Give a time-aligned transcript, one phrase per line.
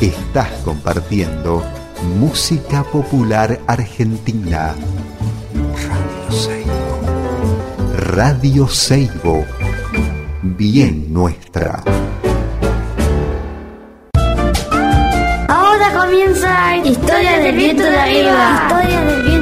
[0.00, 1.62] Estás compartiendo
[2.18, 4.74] música popular argentina.
[5.76, 7.00] Radio Seibo.
[8.14, 9.44] Radio Seibo.
[10.40, 11.82] Bien nuestra.
[15.48, 18.68] Ahora comienza Historia del viento de arriba.
[18.70, 19.39] Historia del viento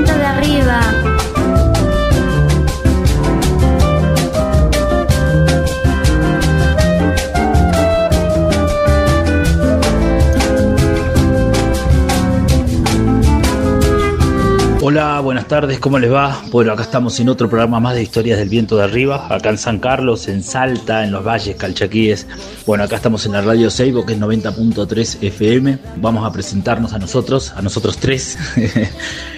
[14.90, 16.40] Hola, buenas tardes, ¿cómo les va?
[16.50, 19.58] Bueno, acá estamos en otro programa más de Historias del Viento de Arriba, acá en
[19.58, 22.26] San Carlos, en Salta, en los Valles Calchaquíes.
[22.64, 25.78] Bueno, acá estamos en la radio Seibo, que es 90.3 FM.
[25.96, 28.38] Vamos a presentarnos a nosotros, a nosotros tres.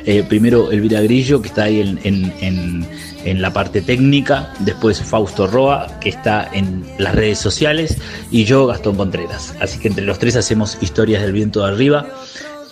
[0.06, 2.88] Eh, primero Elvira Grillo, que está ahí en, en- en-
[3.26, 4.54] en la parte técnica.
[4.60, 7.98] Después Fausto Roa, que está en las redes sociales.
[8.30, 9.54] Y yo, Gastón Contreras.
[9.60, 12.06] Así que entre los tres hacemos Historias del Viento de Arriba.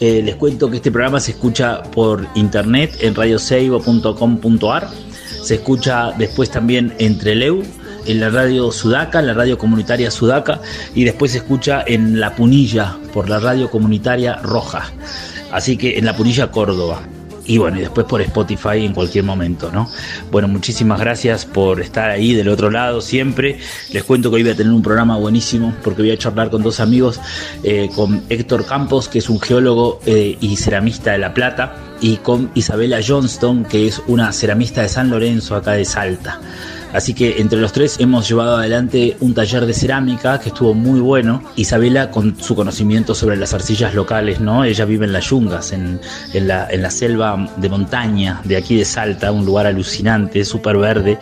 [0.01, 4.89] Eh, les cuento que este programa se escucha por internet en radioseibo.com.ar.
[5.43, 7.63] Se escucha después también en Treleu,
[8.07, 10.61] en la radio Sudaca, en la radio comunitaria Sudaca,
[10.95, 14.93] y después se escucha en La Punilla por la radio comunitaria Roja.
[15.51, 17.01] Así que en La Punilla, Córdoba.
[17.49, 19.91] Y bueno, y después por Spotify en cualquier momento, ¿no?
[20.31, 23.59] Bueno, muchísimas gracias por estar ahí del otro lado siempre.
[23.91, 26.63] Les cuento que hoy voy a tener un programa buenísimo porque voy a charlar con
[26.63, 27.19] dos amigos,
[27.63, 32.19] eh, con Héctor Campos, que es un geólogo eh, y ceramista de La Plata, y
[32.19, 36.41] con Isabela Johnston, que es una ceramista de San Lorenzo, acá de Salta.
[36.92, 41.00] Así que entre los tres hemos llevado adelante un taller de cerámica que estuvo muy
[41.00, 41.42] bueno.
[41.56, 44.64] Isabela con su conocimiento sobre las arcillas locales, ¿no?
[44.64, 46.00] Ella vive en las yungas, en,
[46.33, 50.78] en la, en la selva de montaña de aquí de Salta, un lugar alucinante, súper
[50.78, 51.19] verde,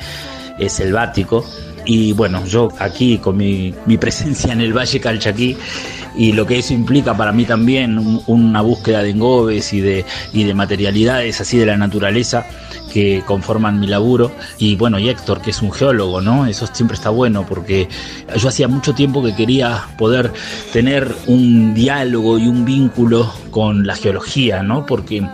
[0.58, 1.44] eh, selvático.
[1.84, 5.56] Y bueno, yo aquí con mi, mi presencia en el Valle Calchaquí
[6.16, 10.04] y lo que eso implica para mí también, un- una búsqueda de engobes y de,
[10.32, 12.46] y de materialidades así de la naturaleza
[12.92, 14.32] que conforman mi laburo.
[14.58, 16.46] Y bueno, y Héctor, que es un geólogo, ¿no?
[16.46, 17.88] Eso siempre está bueno porque
[18.36, 20.32] yo hacía mucho tiempo que quería poder
[20.72, 24.86] tener un diálogo y un vínculo con la geología, ¿no?
[24.86, 25.26] Porque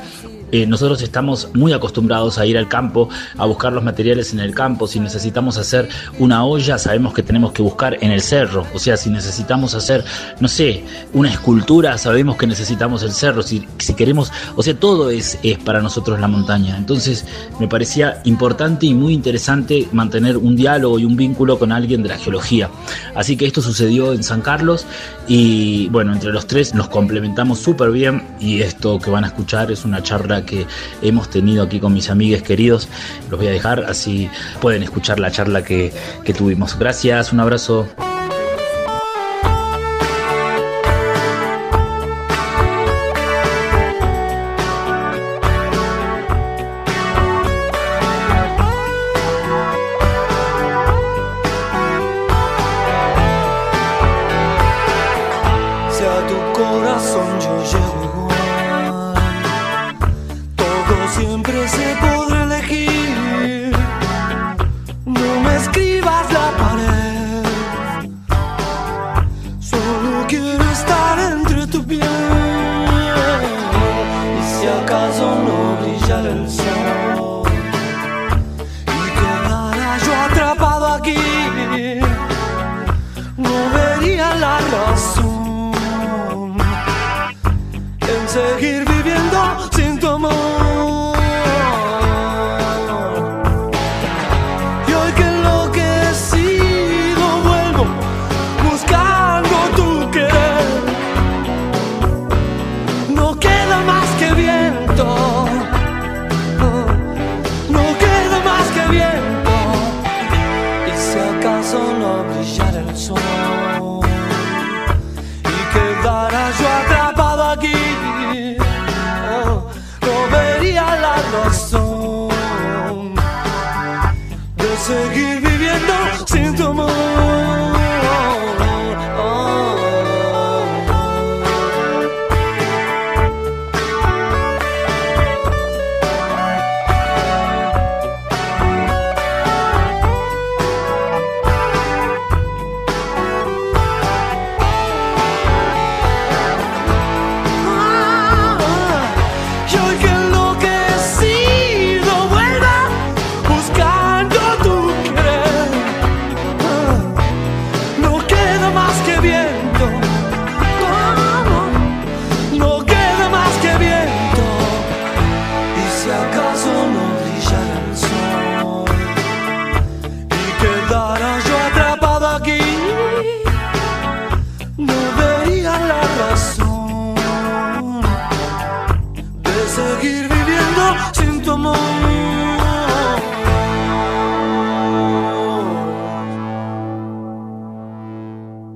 [0.52, 3.08] eh, nosotros estamos muy acostumbrados a ir al campo,
[3.38, 4.86] a buscar los materiales en el campo.
[4.86, 8.66] Si necesitamos hacer una olla, sabemos que tenemos que buscar en el cerro.
[8.74, 10.04] O sea, si necesitamos hacer,
[10.40, 13.42] no sé, una escultura, sabemos que necesitamos el cerro.
[13.42, 16.76] Si, queremos, o sea, todo es, es para nosotros la montaña.
[16.76, 17.24] Entonces,
[17.58, 22.10] me parecía importante y muy interesante mantener un diálogo y un vínculo con alguien de
[22.10, 22.68] la geología.
[23.14, 24.84] Así que esto sucedió en San Carlos
[25.26, 29.70] y bueno, entre los tres nos complementamos súper bien y esto que van a escuchar
[29.70, 30.66] es una charla que
[31.02, 32.88] hemos tenido aquí con mis amigues queridos.
[33.30, 34.28] Los voy a dejar así
[34.60, 35.92] pueden escuchar la charla que,
[36.24, 36.78] que tuvimos.
[36.78, 37.88] Gracias, un abrazo.
[61.42, 62.11] Siempre se podrá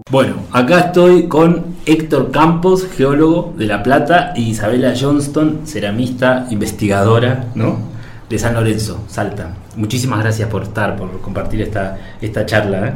[0.08, 7.46] Bueno, acá estoy con Héctor Campos, geólogo de La Plata, y Isabela Johnston, ceramista, investigadora,
[7.56, 7.78] ¿no?
[8.30, 9.54] De San Lorenzo, Salta.
[9.74, 12.86] Muchísimas gracias por estar, por compartir esta, esta charla.
[12.86, 12.94] ¿eh?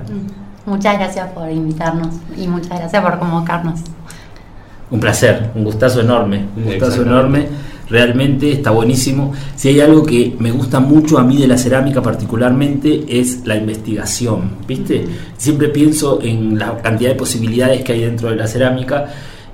[0.67, 3.81] Muchas gracias por invitarnos y muchas gracias por convocarnos.
[4.93, 7.49] Un placer, un gustazo enorme, un gustazo enorme.
[7.91, 9.33] Realmente está buenísimo.
[9.57, 13.57] Si hay algo que me gusta mucho a mí de la cerámica particularmente es la
[13.57, 15.05] investigación, ¿viste?
[15.37, 19.09] Siempre pienso en la cantidad de posibilidades que hay dentro de la cerámica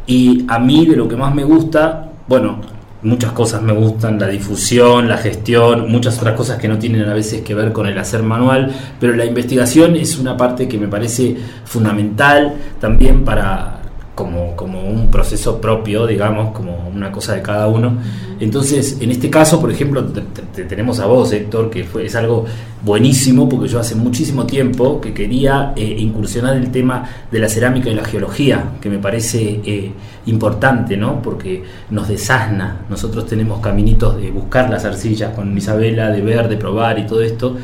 [0.06, 2.60] y a mí de lo que más me gusta, bueno,
[3.02, 7.14] muchas cosas me gustan, la difusión, la gestión, muchas otras cosas que no tienen a
[7.14, 10.88] veces que ver con el hacer manual, pero la investigación es una parte que me
[10.88, 13.75] parece fundamental también para
[14.16, 17.98] como, como un proceso propio, digamos, como una cosa de cada uno.
[18.40, 22.46] Entonces, en este caso, por ejemplo, te, tenemos a vos, Héctor, que fue, es algo
[22.82, 27.90] buenísimo, porque yo hace muchísimo tiempo que quería eh, incursionar el tema de la cerámica
[27.90, 29.92] y la geología, que me parece eh,
[30.24, 31.20] importante, ¿no?
[31.20, 32.86] Porque nos desasna.
[32.88, 37.20] Nosotros tenemos caminitos de buscar las arcillas con Isabela, de ver, de probar y todo
[37.20, 37.54] esto,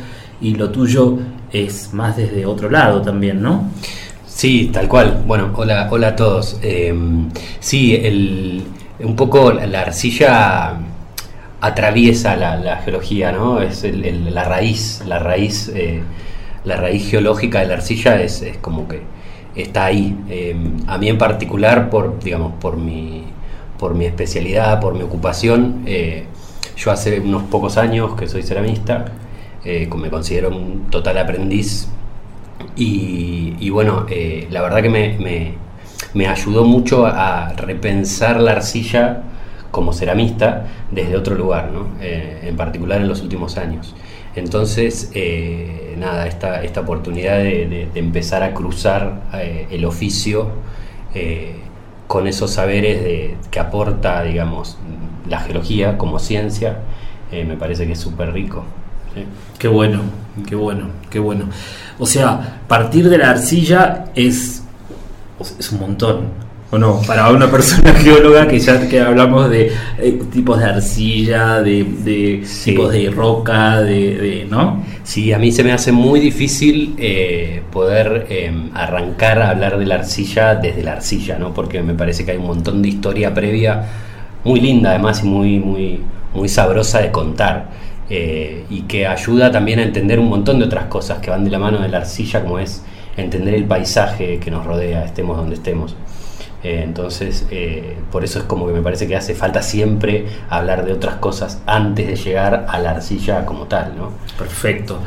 [0.42, 1.16] y lo tuyo
[1.50, 3.70] es más desde otro lado también, ¿no?
[4.34, 5.22] Sí, tal cual.
[5.26, 6.58] Bueno, hola, hola a todos.
[6.62, 7.28] Em,
[7.60, 8.64] sí, el,
[9.00, 10.78] un poco la, arcilla
[11.60, 13.60] atraviesa la, geología, ¿no?
[13.62, 16.02] Es la raíz, la raíz, eh,
[16.64, 19.02] la raíz geológica de la arcilla es, como que
[19.54, 20.16] está ahí.
[20.28, 23.24] Em, a mí en particular, por digamos, por mi,
[23.78, 26.24] por mi especialidad, por mi ocupación, eh,
[26.76, 29.04] yo hace unos pocos años que soy ceramista,
[29.64, 31.88] eh, me considero un total aprendiz
[32.76, 34.88] y, bueno, eh, la verdad que
[36.14, 39.22] me, ayudó mucho a repensar la arcilla
[39.70, 41.86] como ceramista desde otro lugar, ¿no?
[42.00, 43.94] Eh, en particular en los últimos años.
[44.34, 49.22] Entonces, eh, nada, esta, esta oportunidad de, empezar a cruzar
[49.70, 50.50] el oficio
[52.06, 54.78] con esos saberes que aporta, digamos,
[55.28, 56.78] la geología como ciencia,
[57.30, 58.64] me parece que es súper rico.
[59.58, 60.00] Qué bueno,
[60.48, 61.46] qué bueno, qué bueno.
[61.98, 64.62] O sea, partir de la arcilla es,
[65.58, 66.42] es un montón.
[66.72, 67.02] ¿O no?
[67.06, 72.90] Para una persona geóloga que ya que hablamos de eh, tipos de arcilla, de, tipos
[72.90, 74.82] de roca, de, ¿no?
[75.04, 79.84] Sí, a mí se me hace muy difícil eh, poder em, arrancar a hablar de
[79.84, 81.52] la arcilla desde la arcilla, ¿no?
[81.52, 83.84] Porque me parece que hay un montón de historia previa
[84.42, 86.00] muy linda además y muy, muy,
[86.34, 87.68] muy sabrosa de contar.
[88.14, 91.50] Eh, y que ayuda también a entender un montón de otras cosas que van de
[91.50, 92.82] la mano de la arcilla, como es
[93.16, 95.96] entender el paisaje que nos rodea, estemos donde estemos.
[96.62, 100.84] Eh, entonces, eh, por eso es como que me parece que hace falta siempre hablar
[100.84, 104.10] de otras cosas antes de llegar a la arcilla como tal, ¿no?
[104.36, 104.98] Perfecto.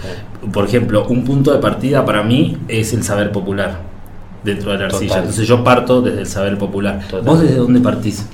[0.51, 3.81] Por ejemplo, un punto de partida para mí es el saber popular
[4.43, 5.19] dentro de la arcilla.
[5.19, 7.01] Entonces yo parto desde el saber popular.
[7.23, 8.27] ¿Vos desde dónde partís?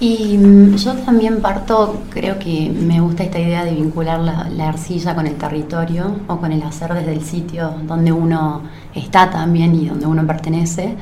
[0.00, 5.14] Y mm, yo también parto, creo que me gusta esta idea de vincular la, arcilla
[5.14, 8.62] con el territorio o con el hacer desde el sitio donde uno
[8.94, 10.96] está también y donde uno pertenece.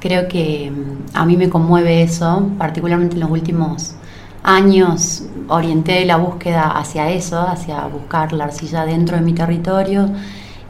[0.00, 3.94] Creo que mm, a mí me conmueve eso, particularmente en los últimos
[4.42, 10.08] años orienté la búsqueda hacia eso, hacia buscar la arcilla dentro de mi territorio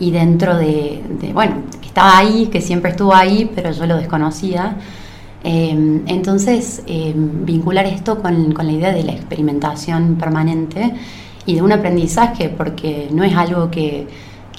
[0.00, 3.97] y dentro de, de bueno, que estaba ahí, que siempre estuvo ahí, pero yo lo
[3.97, 4.77] desconocía
[5.42, 10.94] Em, entonces, em, vincular esto con, la idea de la experimentación permanente
[11.47, 14.06] y de un aprendizaje, porque no es algo que,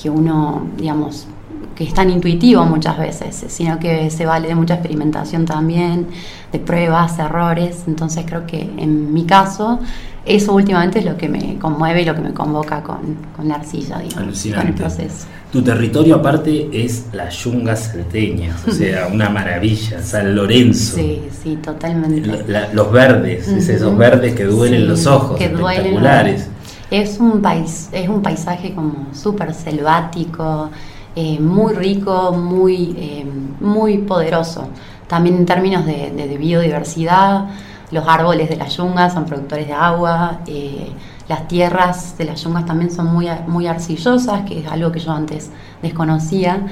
[0.06, 1.28] uno, digamos,
[1.76, 6.08] que es tan intuitivo muchas veces, sino que se vale de mucha experimentación también,
[6.52, 7.84] de pruebas, errores.
[7.86, 9.80] Entonces creo que en mi caso
[10.26, 14.00] eso últimamente es lo que me conmueve y lo que me convoca con, la arcilla,
[14.00, 15.28] digamos, con el proceso.
[15.52, 20.96] Tu territorio aparte es las yungas salteñas, o sea, una maravilla, San Lorenzo.
[20.96, 22.46] Sí, sí, totalmente.
[22.74, 26.48] los verdes, esos verdes que duelen los ojos, que espectaculares.
[26.90, 30.70] es un país, es un paisaje como súper selvático,
[31.16, 33.26] eh, muy rico, muy, eh,
[33.60, 34.70] muy poderoso.
[35.08, 37.50] También en términos de biodiversidad
[37.92, 40.88] los árboles de las yungas son productores de agua, eh,
[41.32, 45.14] las tierras de las yungas también son muy, muy arcillosas, que es algo que yo
[45.14, 45.50] antes
[45.82, 46.68] desconocía.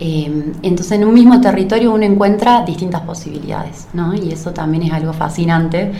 [0.00, 4.12] Eh, entonces en un mismo territorio uno encuentra distintas posibilidades, ¿no?
[4.12, 5.92] Y eso también es algo fascinante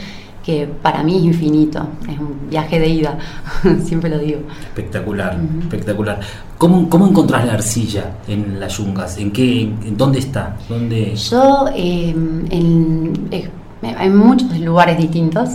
[0.45, 3.17] que para mí es infinito, es un viaje de ida,
[3.85, 4.41] siempre lo digo.
[4.61, 6.19] Espectacular, espectacular.
[6.59, 9.19] ¿Cómo, ¿Cómo encontrás la arcilla en las yungas?
[9.19, 10.57] ¿En qué, en dónde está?
[10.69, 11.15] ¿Dónde...
[11.15, 15.51] Yo eh, en, hay muchos lugares distintos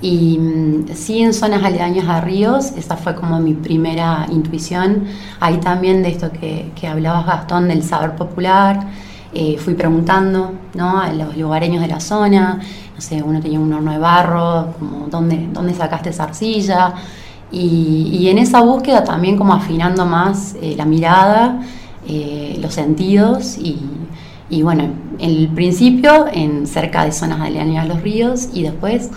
[0.00, 5.04] y mm, sí en zonas aledañas a ríos, esa fue como mi primera intuición.
[5.40, 8.86] Hay también de esto que, que hablabas Gastón del saber popular
[9.34, 11.00] eh, fui preguntando ¿no?
[11.00, 12.60] a los lugareños de la zona,
[12.94, 16.92] no sé, uno tenía un horno de barro, como dónde, dónde sacaste esa arcilla,
[17.50, 21.62] y, y en esa búsqueda también como afinando más eh, la mirada,
[22.06, 23.78] eh, los sentidos y,
[24.50, 29.10] y bueno, en el principio en cerca de zonas aledañas a los ríos y después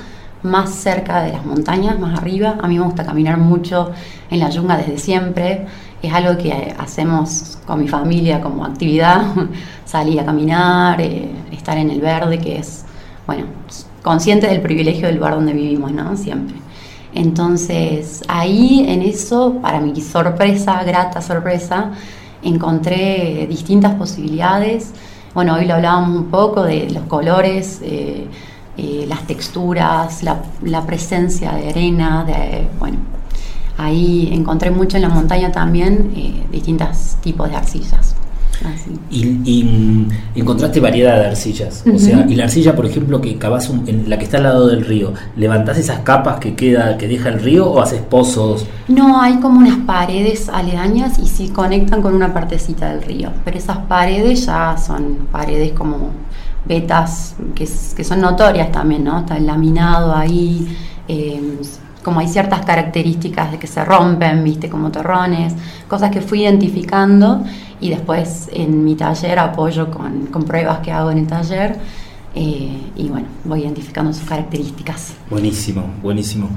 [0.45, 2.57] más cerca de las montañas, más arriba.
[2.61, 3.91] A mí me gusta caminar mucho
[4.29, 5.65] en la yunga desde siempre.
[6.01, 9.25] Es algo que hacemos con mi familia como actividad,
[9.85, 12.85] salir a caminar, eh, estar en el verde, que es,
[13.25, 13.45] bueno,
[14.03, 16.15] consciente del privilegio del lugar donde vivimos, ¿no?
[16.15, 16.55] Siempre.
[17.15, 21.91] Entonces, ahí en eso, para mi sorpresa, grata sorpresa,
[22.43, 24.91] encontré distintas posibilidades.
[25.35, 27.81] Bueno, hoy lo hablábamos un poco de los colores.
[27.83, 28.25] Eh,
[28.77, 32.25] eh, las texturas, la, presencia de arena,
[32.79, 32.97] bueno,
[33.77, 38.14] ahí encontré mucho en la montaña también eh, distintos tipos de arcillas.
[39.09, 41.83] Y, y, mm, encontraste variedad de arcillas.
[41.93, 44.67] O sea, y la arcilla, por ejemplo, que cavas en la que está al lado
[44.67, 48.65] del río, ¿levantás esas capas que queda, que deja el río o haces pozos?
[48.87, 53.31] No, hay como unas paredes aledañas y sí conectan con una partecita del río.
[53.43, 56.11] Pero esas paredes ya son paredes como
[56.65, 59.19] vetas que, que son notorias también, ¿no?
[59.19, 60.77] Está el laminado ahí.
[61.07, 61.59] Eh,
[62.05, 65.55] como hay ciertas características de que se rompen, viste, como terrones,
[65.87, 67.43] cosas que fui identificando
[67.81, 71.79] y después en mi taller apoyo con, con pruebas que hago en el taller
[72.35, 75.15] eh, y bueno, voy identificando sus características.
[75.31, 76.49] Buenísimo, buenísimo.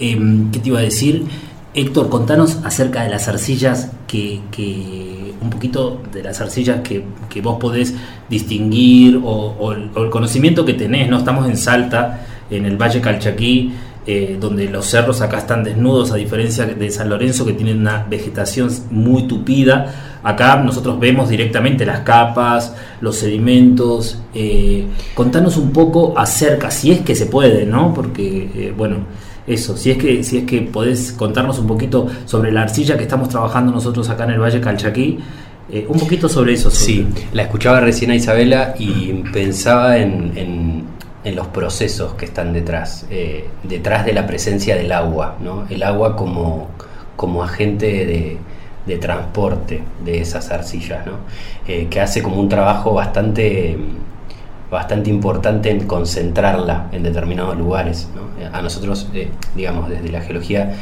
[0.00, 0.18] Eh,
[0.50, 1.24] ¿Qué te iba a decir?
[1.72, 7.40] Héctor, contanos acerca de las arcillas que, que un poquito de las arcillas que, que
[7.40, 7.94] vos podés
[8.28, 11.18] distinguir o, o, el, o, el, conocimiento que tenés, ¿no?
[11.18, 13.72] Estamos en Salta, en el Valle Calchaquí,
[14.06, 18.06] eh, donde los cerros acá están desnudos, a diferencia de San Lorenzo, que tienen una
[18.08, 20.18] vegetación muy tupida.
[20.22, 24.18] Acá nosotros vemos directamente las capas, los sedimentos.
[24.34, 27.94] Eh, contanos un poco acerca, si es que se puede, ¿no?
[27.94, 28.98] Porque, eh, bueno,
[29.46, 33.02] eso, si es que si es que podés contarnos un poquito sobre la arcilla que
[33.02, 35.18] estamos trabajando nosotros acá en el Valle Calchaquí.
[35.72, 36.70] Eh, un poquito sobre eso.
[36.70, 36.84] Sobre...
[36.84, 40.84] Sí, la escuchaba recién a Isabela y pensaba en, en,
[41.24, 45.66] en los procesos que están detrás, eh, detrás de la presencia del agua, ¿no?
[45.68, 46.68] el agua como,
[47.16, 48.38] como agente de,
[48.86, 51.12] de, transporte de esas arcillas, ¿no?
[51.68, 53.76] eh, que hace como un trabajo bastante,
[54.70, 58.08] bastante importante en concentrarla en determinados lugares.
[58.14, 58.30] ¿no?
[58.56, 60.74] A nosotros, eh, digamos, desde la geología,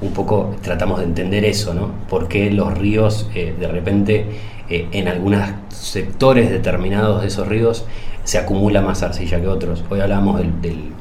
[0.00, 1.90] un poco tratamos de entender eso, ¿no?
[2.08, 4.26] por qué los ríos de repente
[4.68, 5.40] en algunos
[5.70, 7.86] sectores determinados de esos ríos
[8.24, 9.84] se acumula más arcilla que otros.
[9.90, 10.92] Hoy hablábamos del, del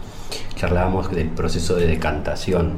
[0.56, 2.74] charlábamos del proceso de decantación,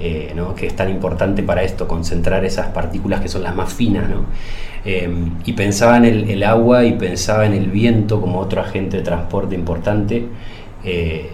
[0.00, 0.54] eh, ¿no?
[0.54, 4.08] que es tan importante para esto, concentrar esas partículas que son las más finas.
[4.08, 4.24] ¿no?
[4.84, 5.08] Eh,
[5.44, 9.02] y pensaba en el, el, agua y pensaba en el viento como otro agente de
[9.02, 10.26] transporte importante.
[10.84, 11.28] Eh,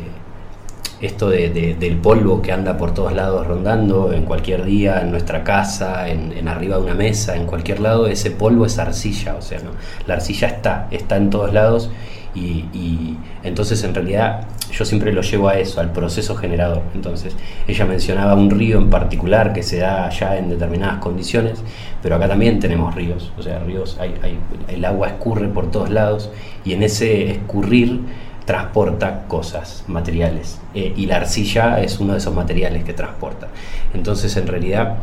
[1.01, 5.11] esto de, de, del polvo que anda por todos lados rondando, en cualquier día, en
[5.11, 9.35] nuestra casa, en, en, arriba de una mesa, en cualquier lado, ese polvo es arcilla,
[9.37, 9.73] o sea, ¿no?
[10.07, 11.91] la arcilla está, está en todos lados
[12.37, 16.83] y, entonces en realidad yo siempre lo llevo a eso, al proceso generador.
[16.95, 17.35] Entonces
[17.67, 21.63] ella mencionaba un río en particular que se da allá en determinadas condiciones,
[22.03, 24.39] pero acá también tenemos ríos, o sea, ríos, hay, hay,
[24.69, 26.31] el agua escurre por todos lados
[26.65, 28.01] y en ese escurrir
[28.45, 33.49] transporta cosas, materiales, eh, y la arcilla es uno de esos materiales que transporta.
[33.93, 34.97] Entonces en realidad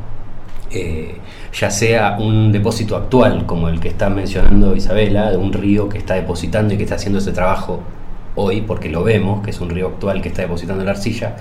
[0.74, 1.16] eh,
[1.54, 5.98] ya sea un depósito actual, como el que está mencionando Isabela, de un río que
[5.98, 7.82] está depositando y que está haciendo ese trabajo
[8.36, 11.36] hoy, porque lo vemos, que es un río actual que está depositando la arcilla,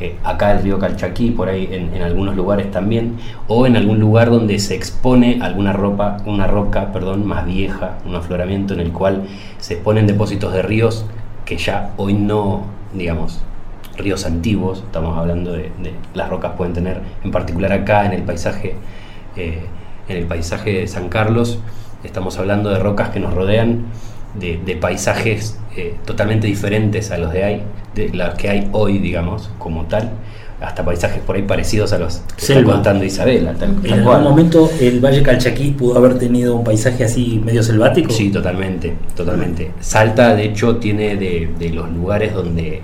[0.00, 3.18] eh, acá el río Calchaquí, por ahí en, algunos lugares también,
[3.48, 8.14] o en algún lugar donde se expone alguna ropa, una roca perdón, más vieja, un
[8.14, 9.24] afloramiento en el cual
[9.58, 11.04] se exponen depósitos de ríos
[11.44, 12.62] que ya hoy no,
[12.94, 13.42] digamos,
[14.00, 18.22] ríos antiguos, estamos hablando de, de, las rocas pueden tener, en particular acá en el
[18.22, 18.74] paisaje,
[19.36, 19.62] eh,
[20.08, 21.58] en el paisaje de San Carlos,
[22.04, 23.84] estamos hablando de rocas que nos rodean,
[24.38, 27.62] de, de paisajes eh, totalmente diferentes a los de, hay,
[27.94, 30.10] de los que hay hoy, digamos, como tal,
[30.60, 32.60] hasta paisajes por ahí parecidos a los que Selva.
[32.60, 33.54] está contando Isabela.
[33.54, 37.62] Tal, en tal algún momento el Valle Calchaquí pudo haber tenido un paisaje así medio
[37.62, 38.12] selvático.
[38.12, 39.72] Sí, totalmente, totalmente.
[39.80, 42.82] Salta, de hecho, tiene de, de los lugares donde eh,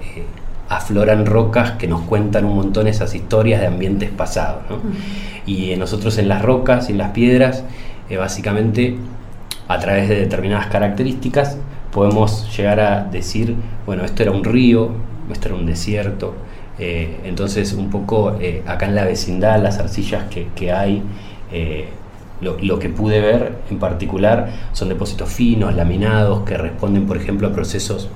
[0.68, 4.62] afloran rocas que nos cuentan un montón esas historias de ambientes pasados.
[4.68, 4.76] ¿no?
[4.76, 5.73] Uh -huh.
[5.73, 7.64] Y nosotros en las rocas y en las piedras,
[8.11, 8.96] eh, básicamente,
[9.68, 11.56] a través de determinadas características,
[11.92, 13.54] podemos llegar a decir,
[13.87, 14.90] bueno, esto era un río,
[15.32, 16.35] esto era un desierto.
[16.78, 21.02] Eh, entonces, un poco eh, acá en la vecindad, las arcillas que, que hay,
[21.52, 21.88] eh,
[22.42, 27.49] Lo, lo, que pude ver en particular son depósitos finos, laminados, que responden, por ejemplo,
[27.49, 28.11] a procesos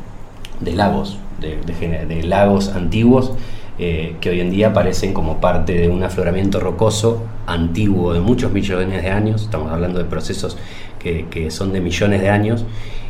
[0.61, 3.33] de lagos, de, lagos antiguos,
[3.79, 8.53] eh, que hoy en día parecen como parte de un afloramiento rocoso antiguo de muchos
[8.53, 9.43] millones de años.
[9.43, 10.57] Estamos hablando de procesos
[10.99, 12.65] que, que son de millones de años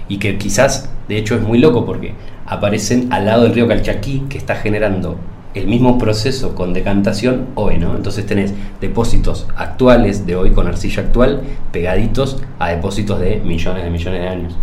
[0.09, 2.15] y que quizás, de hecho, es muy loco porque
[2.47, 5.17] aparecen al lado del río Calchaquí, que está generando
[5.55, 7.97] el mismo proceso con decantación hoy, ¿no?
[7.97, 13.91] Entonces tenés depósitos actuales de hoy con arcilla actual pegaditos a depósitos de millones de
[13.91, 14.57] millones de años.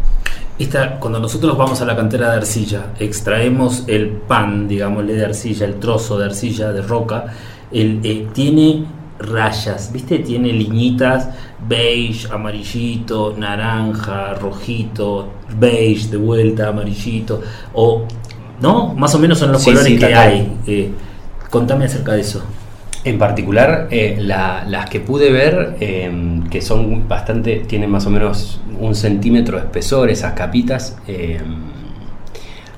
[0.60, 5.66] Esta, cuando nosotros vamos a la cantera de arcilla, extraemos el pan, digámosle, de arcilla,
[5.66, 7.26] el trozo de arcilla, de roca,
[7.72, 8.86] el, eh, tiene
[9.20, 10.20] rayas, ¿viste?
[10.20, 11.30] Tiene liñitas
[11.68, 17.42] beige, amarillito, naranja, rojito, beige, de vuelta, amarillito,
[17.74, 18.06] o
[18.62, 18.94] ¿no?
[18.96, 20.58] Más o menos son los Sí, colores sí, que hay.
[20.66, 20.92] Eh,
[21.50, 22.42] contame acerca de eso.
[23.08, 26.12] En particular, eh, la- las que pude ver, eh,
[26.52, 31.40] que son bastante, tienen más o menos un centímetro de espesor, esas capitas, eh,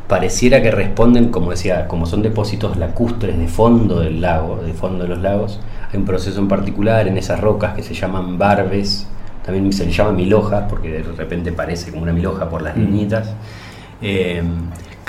[0.07, 5.03] pareciera que responden, como decía, como son depósitos lacustres de fondo del lago, de fondo
[5.03, 5.59] de los lagos,
[5.91, 9.07] hay un proceso en particular en esas rocas que se llaman barbes,
[9.45, 12.81] también se le llama milhoja, porque de repente parece como una milhoja por las Mm.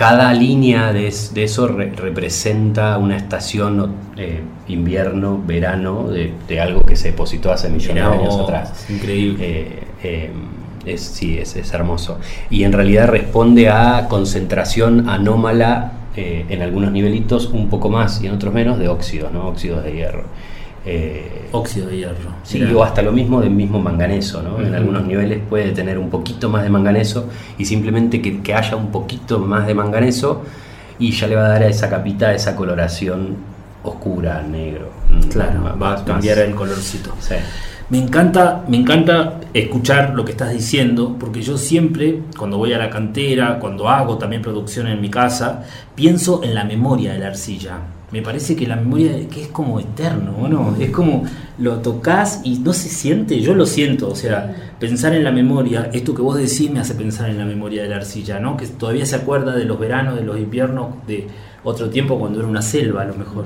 [0.00, 6.60] Cada línea de, es- de eso re- representa una estación, eh, invierno, verano, de, de
[6.60, 8.86] algo que se depositó hace millones de años atrás.
[8.88, 9.38] Increíble.
[9.46, 10.30] Eh, eh,
[10.86, 12.18] es, sí, es, es hermoso.
[12.48, 18.26] Y en realidad responde a concentración anómala eh, en algunos nivelitos un poco más y
[18.28, 19.48] en otros menos de óxidos, ¿no?
[19.48, 20.24] óxidos de hierro.
[20.86, 22.30] Eh, Óxido de hierro.
[22.42, 24.60] Sí, o hasta lo mismo del mismo manganeso, ¿no?
[24.64, 28.76] En algunos niveles puede tener un poquito más de manganeso y simplemente que, que haya
[28.76, 30.42] un poquito más de manganeso
[30.98, 33.36] y ya le va a dar a esa capita esa coloración
[33.82, 34.90] oscura, negro.
[35.10, 37.14] Mm, Claro, va a más- cambiar el colorcito.
[37.20, 37.34] Sí.
[37.90, 42.78] Me encanta, me encanta escuchar lo que estás diciendo, porque yo siempre, cuando voy a
[42.78, 45.64] la cantera, cuando hago también producción en mi casa,
[45.96, 47.78] pienso en la memoria de la arcilla.
[48.12, 50.74] Me parece que la memoria que es como eterno, ¿o ¿no?
[50.80, 51.24] Es como
[51.58, 55.90] lo tocas y no se siente, yo lo siento, o sea, pensar en la memoria,
[55.92, 58.56] esto que vos decís me hace pensar en la memoria de la arcilla, ¿no?
[58.56, 61.28] Que todavía se acuerda de los veranos, de los inviernos, de
[61.62, 63.44] otro tiempo cuando era una selva a lo mejor.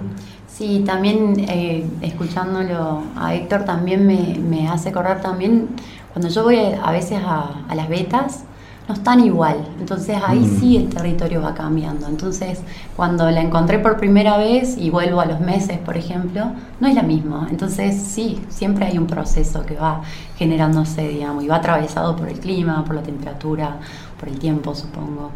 [0.49, 5.67] Sí, también eh, escuchándolo a Héctor también me, me hace acordar también
[6.13, 8.45] cuando yo voy a, a veces a, a las vetas,
[8.87, 10.61] no están igual, entonces ahí Mm.
[10.61, 12.07] sí el territorio va cambiando.
[12.07, 12.61] Entonces
[12.97, 16.95] cuando la encontré por primera vez y vuelvo a los meses, por ejemplo, no es
[16.95, 17.49] la misma.
[17.51, 20.03] Entonces sí, siempre hay un proceso que va
[20.37, 23.79] generándose, digamos, y va atravesado por el clima, por la temperatura,
[24.21, 25.31] por el tiempo, supongo.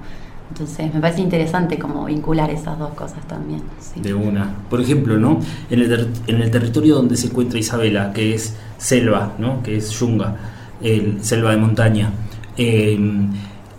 [0.51, 3.63] Entonces me parece interesante como vincular esas dos cosas también.
[3.81, 4.01] sí.
[4.01, 4.51] De una.
[4.69, 5.41] Por ejemplo, ¿no?
[5.71, 9.63] En el, en el territorio donde se encuentra Isabela, que es selva, ¿no?
[9.63, 10.37] Que es yunga,
[10.83, 12.13] el, selva de montaña.
[12.59, 12.99] Eh,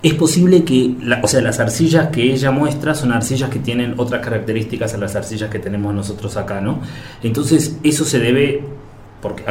[0.02, 4.24] es posible que, o sea, las arcillas que ella muestra son arcillas que tienen otras
[4.24, 6.80] características a las arcillas que tenemos nosotros acá, ¿no?
[7.22, 8.64] Entonces, eso se debe
[9.22, 9.44] porque.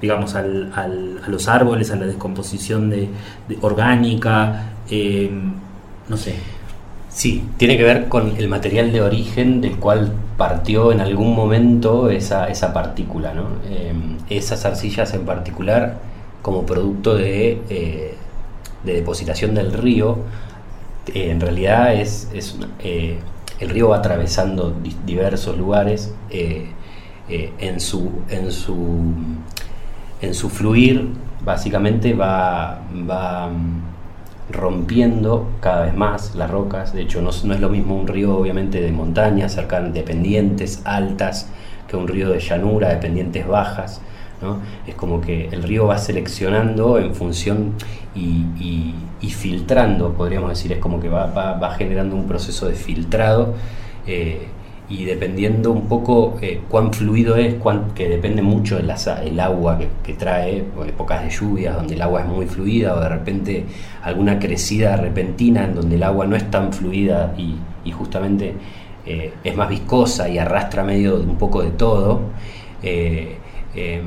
[0.00, 3.08] Digamos, a los árboles, a la descomposición de,
[3.60, 5.30] orgánica, eh,
[6.08, 6.34] no sé.
[7.08, 12.10] Sí, tiene que ver con el material de origen del cual partió en algún momento
[12.10, 13.32] esa, esa partícula.
[13.32, 13.44] ¿no?
[13.70, 13.92] Eh,
[14.28, 15.98] esas arcillas en particular,
[16.42, 18.14] como producto de, eh,
[18.84, 20.18] de depositación del río,
[21.14, 23.18] eh, en realidad es, es eh,
[23.60, 26.66] el río va atravesando di- diversos lugares eh,
[27.28, 28.76] en, su, en, su,
[30.20, 31.08] en su fluir,
[31.44, 36.92] básicamente va, va mm, rompiendo cada vez más las rocas.
[36.92, 40.02] De hecho, no, es- no es lo mismo un río, obviamente, de montaña, cercano de
[40.02, 41.48] pendientes altas,
[41.88, 44.00] que un río de llanura, de pendientes bajas.
[44.86, 47.72] Es como que el río va seleccionando en función
[48.14, 48.94] y,
[49.30, 53.54] filtrando, podríamos decir, es como que va, va- generando un proceso de filtrado
[54.06, 54.46] eh,
[54.88, 57.56] y dependiendo un poco eh, cuán fluido es,
[57.94, 58.90] que depende mucho del
[59.24, 63.00] el agua que, que trae, épocas de lluvias donde el agua es muy fluida o
[63.00, 63.64] de repente
[64.04, 67.56] alguna crecida repentina en donde el agua no es tan fluida y,
[67.92, 68.54] justamente
[69.04, 72.20] eh, es más viscosa y arrastra medio un poco de todo.
[73.74, 74.04] em,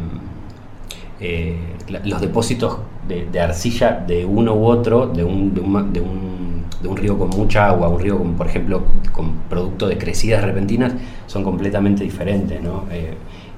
[1.21, 1.57] eh,
[2.05, 7.17] los depósitos de, arcilla de uno u otro, de un, de, un, de un- río
[7.17, 10.93] con mucha agua, un río con, por ejemplo, con producto de crecidas repentinas,
[11.27, 12.85] son completamente diferentes, ¿no?
[12.91, 13.13] Eh,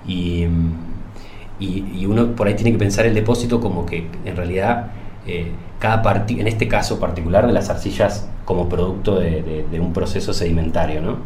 [0.07, 0.45] y,
[1.59, 4.87] y- uno por ahí tiene que pensar el depósito como que en realidad
[5.27, 9.93] eh, cada parti en este caso particular de las arcillas como producto de, de- un
[9.93, 11.17] proceso sedimentario, ¿no?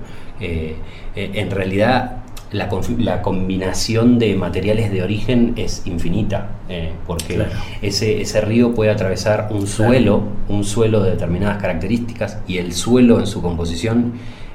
[1.15, 2.17] En realidad
[2.51, 7.51] la, la combinación de materiales de origen es infinita, eh, porque Claro.
[7.81, 13.19] ese, ese río puede atravesar un suelo, un suelo de determinadas características, y el suelo
[13.19, 14.13] en su composición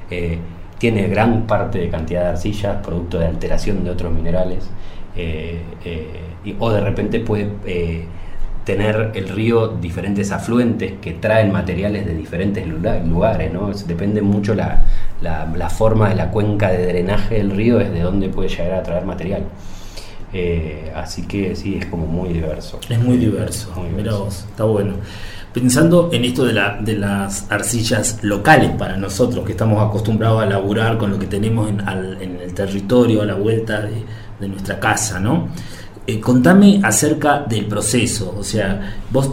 [0.09, 0.39] eh,
[0.79, 4.69] tiene gran parte de cantidad de arcillas, producto de alteración de otros minerales,
[5.15, 5.61] eh,
[6.43, 7.49] y- o de repente puede
[8.65, 13.71] tener el río diferentes afluentes que traen materiales de diferentes lugares, ¿no?
[13.87, 14.85] Depende mucho la,
[15.21, 18.73] la- la forma de la cuenca de drenaje del río, es de dónde puede llegar
[18.73, 19.43] a traer material.
[20.33, 22.79] Eh, así que sí, es como muy diverso.
[22.89, 24.23] Es muy diverso, Muy mira diverso.
[24.25, 24.93] vos, está bueno.
[25.53, 30.45] Pensando en esto de, la, de las arcillas locales para nosotros, que estamos acostumbrados a
[30.45, 34.03] laburar con lo que tenemos en, al- en el territorio, a la vuelta de,
[34.39, 35.49] de nuestra casa, ¿no?
[36.07, 39.29] Eh, contame acerca del proceso, o sea, vos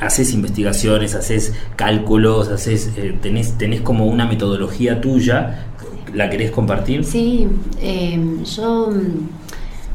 [0.00, 5.66] haces investigaciones, haces cálculos, haces, eh, tenés, como una metodología tuya,
[6.12, 7.04] ¿la querés compartir?
[7.04, 7.48] Sí,
[7.80, 9.28] eh, yo mm,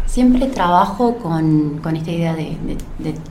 [0.07, 2.57] siempre trabajo con, con esta idea de,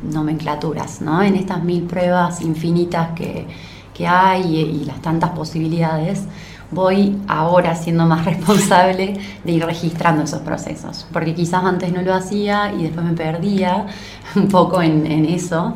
[0.02, 1.22] nomenclaturas, ¿no?
[1.22, 3.46] En estas mil pruebas infinitas que,
[3.94, 6.22] que hay y, las tantas posibilidades,
[6.70, 12.14] voy ahora siendo más responsable de ir registrando esos procesos, porque quizás antes no lo
[12.14, 13.86] hacía y después me perdía
[14.36, 15.74] un poco en eso.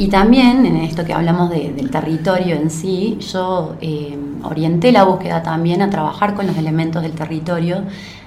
[0.00, 5.04] Y también en esto que hablamos de- del territorio en sí, yo eh, orienté la
[5.04, 7.82] búsqueda también a trabajar con los elementos del territorio,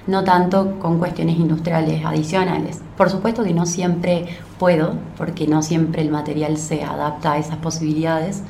[0.05, 2.79] no tanto con cuestiones industriales adicionales.
[2.95, 4.27] Por supuesto que no siempre
[4.59, 8.43] puedo, porque no siempre el material se adapta a esas posibilidades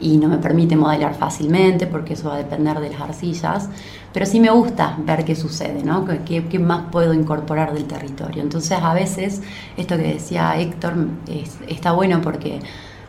[0.00, 3.68] y no me permite modelar fácilmente porque eso va a depender de las arcillas,
[4.12, 6.04] pero sí me gusta ver qué sucede, ¿no?
[6.24, 8.42] ¿Qué- ¿Qué, más puedo incorporar del territorio?
[8.42, 9.42] Entonces a veces
[9.76, 10.94] esto que decía Héctor
[11.28, 12.60] es- está bueno porque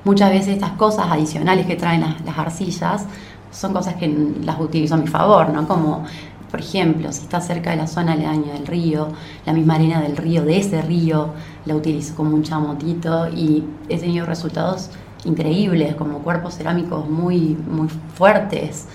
[0.04, 3.06] muchas veces estas cosas adicionales que traen las, las arcillas
[3.52, 4.08] son cosas que
[4.44, 5.68] las utilizo a mi favor, ¿no?
[5.68, 6.04] Como
[6.52, 9.10] por ejemplo, si está cerca de la zona aledaña del río,
[9.46, 11.30] la misma arena del río, de ese río,
[11.66, 14.90] la utilizo como un chamotito y he tenido resultados
[15.26, 18.88] increíbles, como cuerpos cerámicos muy, muy fuertes.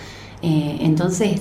[0.43, 1.41] Eh, entonces,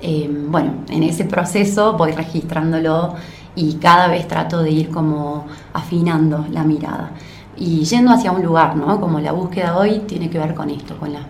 [0.00, 3.14] eh, bueno, en ese proceso voy registrándolo
[3.54, 7.12] y cada vez trato de ir como afinando la mirada
[7.56, 9.00] y yendo hacia un lugar, ¿no?
[9.00, 11.20] Como la búsqueda hoy tiene que ver con esto, con la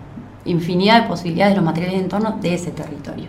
[0.45, 3.27] infinidad de posibilidades de los materiales de entorno de ese territorio.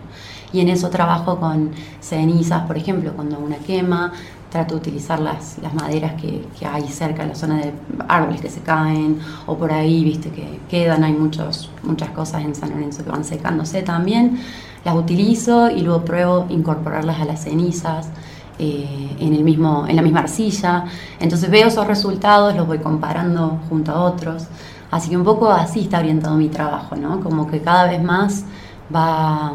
[0.53, 4.13] Y en eso trabajo con cenizas, por ejemplo, cuando una quema,
[4.49, 7.73] trato de utilizar las, las maderas que, que hay cerca de la zona de
[8.07, 12.55] árboles que se caen, o por ahí, viste, que quedan, hay muchos, muchas cosas en
[12.55, 14.39] San Lorenzo que van secándose también,
[14.85, 18.09] las utilizo y luego pruebo incorporarlas a las cenizas.
[18.59, 20.85] eh, en, el mismo, en la misma arcilla,
[21.19, 24.47] entonces veo esos resultados, los voy comparando junto a otros,
[24.89, 27.19] así que un poco así está orientado mi trabajo, ¿no?
[27.21, 28.45] Como que cada vez más
[28.93, 29.53] va,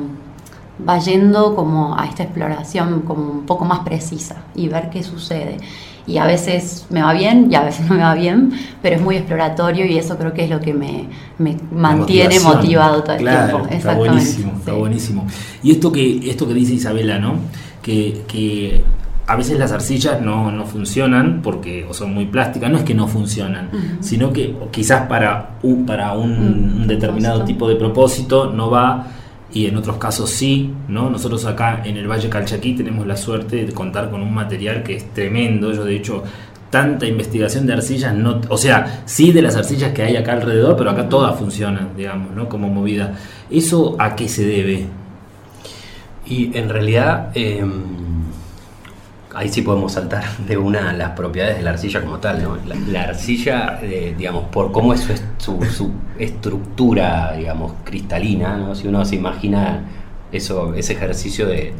[0.88, 5.56] va yendo como a esta exploración como un poco más precisa y ver qué sucede.
[6.04, 9.02] Y a veces me va bien y a veces no me va bien, pero es
[9.02, 11.04] muy exploratorio y eso creo que es lo que me,
[11.38, 13.64] me mantiene motivado todo el Claro, tiempo.
[13.66, 14.08] Está Exactamente.
[14.10, 14.78] buenísimo, está sí.
[14.78, 15.26] buenísimo.
[15.62, 17.34] Y esto que, esto que dice Isabela, ¿no?
[17.82, 18.82] Que, que
[19.28, 22.94] a veces las arcillas no, no funcionan porque o son muy plásticas, no es que
[22.94, 23.80] no funcionan, Ujú.
[24.02, 27.46] sino que quizás para un, para un, Mm, un determinado propósito.
[27.46, 29.06] tipo de propósito no va
[29.52, 31.10] y en otros casos sí, ¿no?
[31.10, 34.96] Nosotros acá en el Valle Calchaquí tenemos la suerte de contar con un material que
[34.96, 36.22] es tremendo, yo de hecho
[36.70, 40.74] tanta investigación de arcillas, no, o sea, sí de las arcillas que hay acá alrededor,
[40.74, 42.48] pero acá todas funcionan, digamos, ¿no?
[42.48, 43.14] Como movida.
[43.50, 44.86] ¿Eso a qué se debe?
[46.26, 47.62] Y en realidad, eh,
[49.34, 52.56] ahí sí podemos saltar de una a las propiedades de la arcilla como tal, ¿no?
[52.66, 58.74] La, la arcilla, eh, digamos, por cómo es su, su, estructura, digamos, cristalina, ¿no?
[58.74, 59.84] Si uno se imagina
[60.32, 61.72] eso, ese ejercicio de,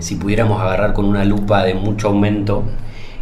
[0.00, 2.62] si pudiéramos agarrar con una lupa de mucho aumento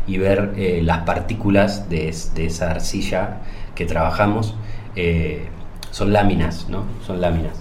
[0.06, 3.38] y ver eh, las partículas de, es- de esa arcilla
[3.74, 4.54] que trabajamos,
[4.94, 5.46] eh,
[5.90, 6.84] son láminas, ¿no?
[7.06, 7.54] Son láminas.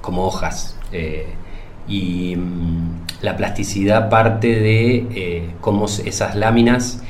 [0.00, 0.76] Como hojas.
[1.88, 7.02] y mm, la plasticidad parte de eh, cómo esas láminas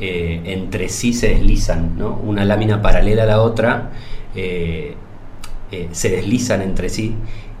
[0.00, 2.18] eh, entre sí se deslizan, ¿no?
[2.24, 3.90] Una lámina paralela a la otra
[4.34, 4.94] eh,
[5.92, 7.14] se deslizan entre sí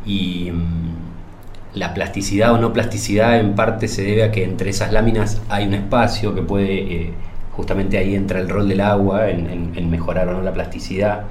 [0.04, 4.92] y mm, la plasticidad o no plasticidad en parte se debe a que entre esas
[4.92, 7.10] láminas hay un espacio que puede,
[7.52, 11.24] justamente ahí entra el rol del agua en- en mejorar o no la plasticidad,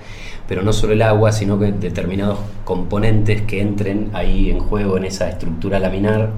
[0.48, 5.04] pero no solo el agua, sino que determinados componentes que entren ahí en juego en
[5.06, 6.30] esa estructura laminar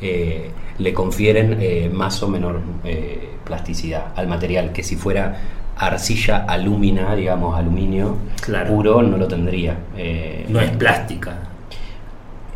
[0.00, 5.40] eh, le confieren eh, más o menor eh, plasticidad al material, que si fuera
[5.76, 8.74] arcilla alúmina, digamos aluminio Claro.
[8.74, 9.76] puro, no lo tendría.
[10.48, 11.36] No es plástica.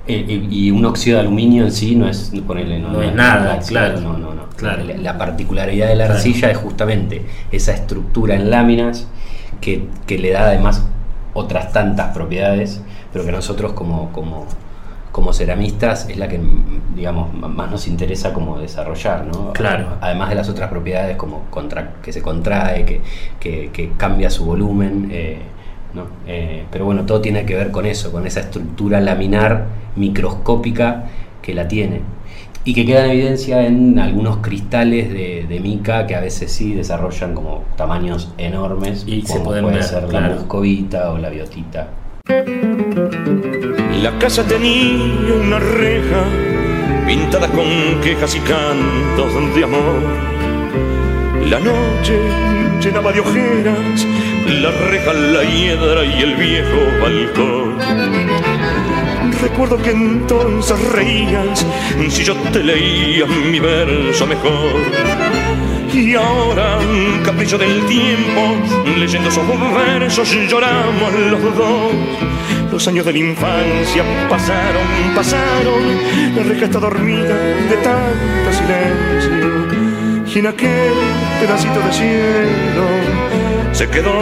[0.07, 4.01] Y un óxido de aluminio en sí no es ponerle No es nada, claro.
[4.01, 4.83] no no no Claro.
[4.85, 6.19] la, la particularidad de la Claro.
[6.19, 9.07] arcilla es justamente esa estructura en láminas
[9.61, 10.85] que, que le da además
[11.35, 14.47] otras tantas propiedades pero que nosotros como como
[15.13, 16.41] como ceramistas es la que
[16.97, 19.99] digamos más nos interesa como desarrollar no Claro.
[20.01, 23.01] además de las otras propiedades como contra- que se contrae que,
[23.39, 25.39] que- que cambia su volumen eh,
[25.95, 26.07] ¿no?
[26.27, 31.05] Eh, pero bueno, todo tiene que ver con eso, con esa estructura laminar microscópica
[31.43, 32.01] que la tiene.
[32.65, 36.73] Y que queda en evidencia en algunos cristales de, de mica que a veces sí
[36.73, 40.35] desarrollan como tamaños enormes, Y se como pueden puede ver, ser la claro.
[40.37, 41.89] muscovita o la biotita.
[44.01, 46.25] La casa tenía una reja
[47.07, 50.03] pintada con quejas y cantos de amor.
[51.49, 52.19] La noche
[52.81, 54.07] llenaba de ojeras
[54.61, 57.79] la reja, la hiedra y el viejo balcón.
[59.41, 61.67] Recuerdo que entonces reías
[62.09, 64.73] si yo te leía mi verso mejor.
[65.93, 66.79] Y ahora,
[67.23, 68.57] capricho del tiempo,
[68.97, 71.93] leyendo esos versos lloramos los dos.
[72.71, 75.83] Los años de la infancia pasaron, pasaron,
[76.35, 80.35] la está dormida de tanto silencio.
[80.35, 80.95] Y en aquel
[81.41, 83.33] pedacito de cielo
[83.73, 84.13] se quedó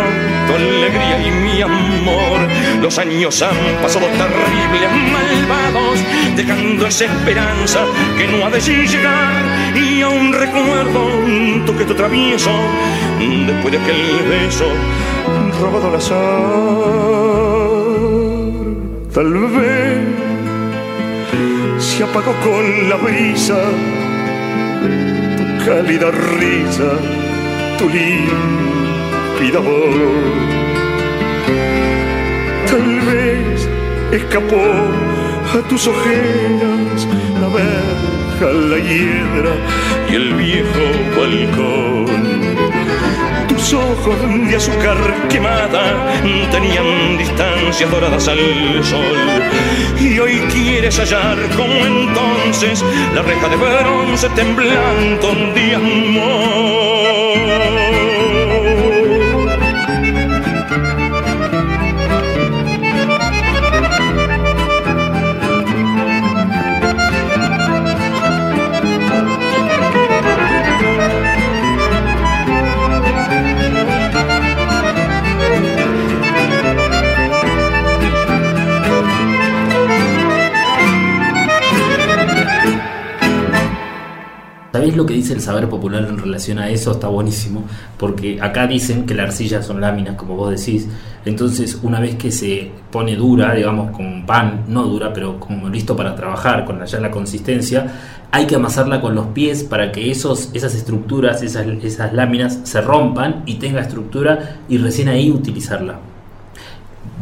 [0.47, 2.49] tu alegría y mi amor.
[2.83, 6.01] Los años han pasado terribles, malvados,
[6.37, 7.81] dejando esa esperanza
[8.17, 9.43] que no ha de llegar.
[9.75, 11.01] Y aún recuerdo
[11.67, 12.51] tu que travieso
[13.47, 14.67] después de aquel beso
[15.61, 16.21] robado al azar.
[19.15, 19.99] Tal vez
[21.79, 23.59] se apagó con la brisa
[25.37, 26.91] tu cálida risa,
[27.79, 30.61] tu límpida voz.
[32.71, 33.69] Tal vez
[34.13, 34.65] escapó
[35.53, 37.09] a tus ojeras
[37.41, 39.51] la verja, la hiedra
[40.09, 40.85] y el viejo
[41.19, 42.07] balcón.
[43.49, 44.17] Tus ojos
[44.49, 44.97] de azúcar
[45.29, 46.13] quemada
[46.53, 48.39] tenían distancias doradas al
[48.85, 49.17] sol.
[49.99, 52.85] Y hoy quieres hallar como entonces
[53.15, 57.70] la reja de bronce temblando de amor.
[84.91, 86.91] ¿Sabéis lo que dice el saber popular en relación a eso?
[86.91, 87.63] Está buenísimo,
[87.97, 90.89] porque acá dicen que la arcilla son láminas, como vos decís.
[91.25, 95.95] Entonces, una vez que se pone dura, digamos, con pan, no dura, pero como listo
[95.95, 97.87] para trabajar, con ya la consistencia,
[98.33, 102.81] hay que amasarla con los pies para que esos, esas estructuras, esas, esas láminas se
[102.81, 106.01] rompan y tenga estructura y recién ahí utilizarla.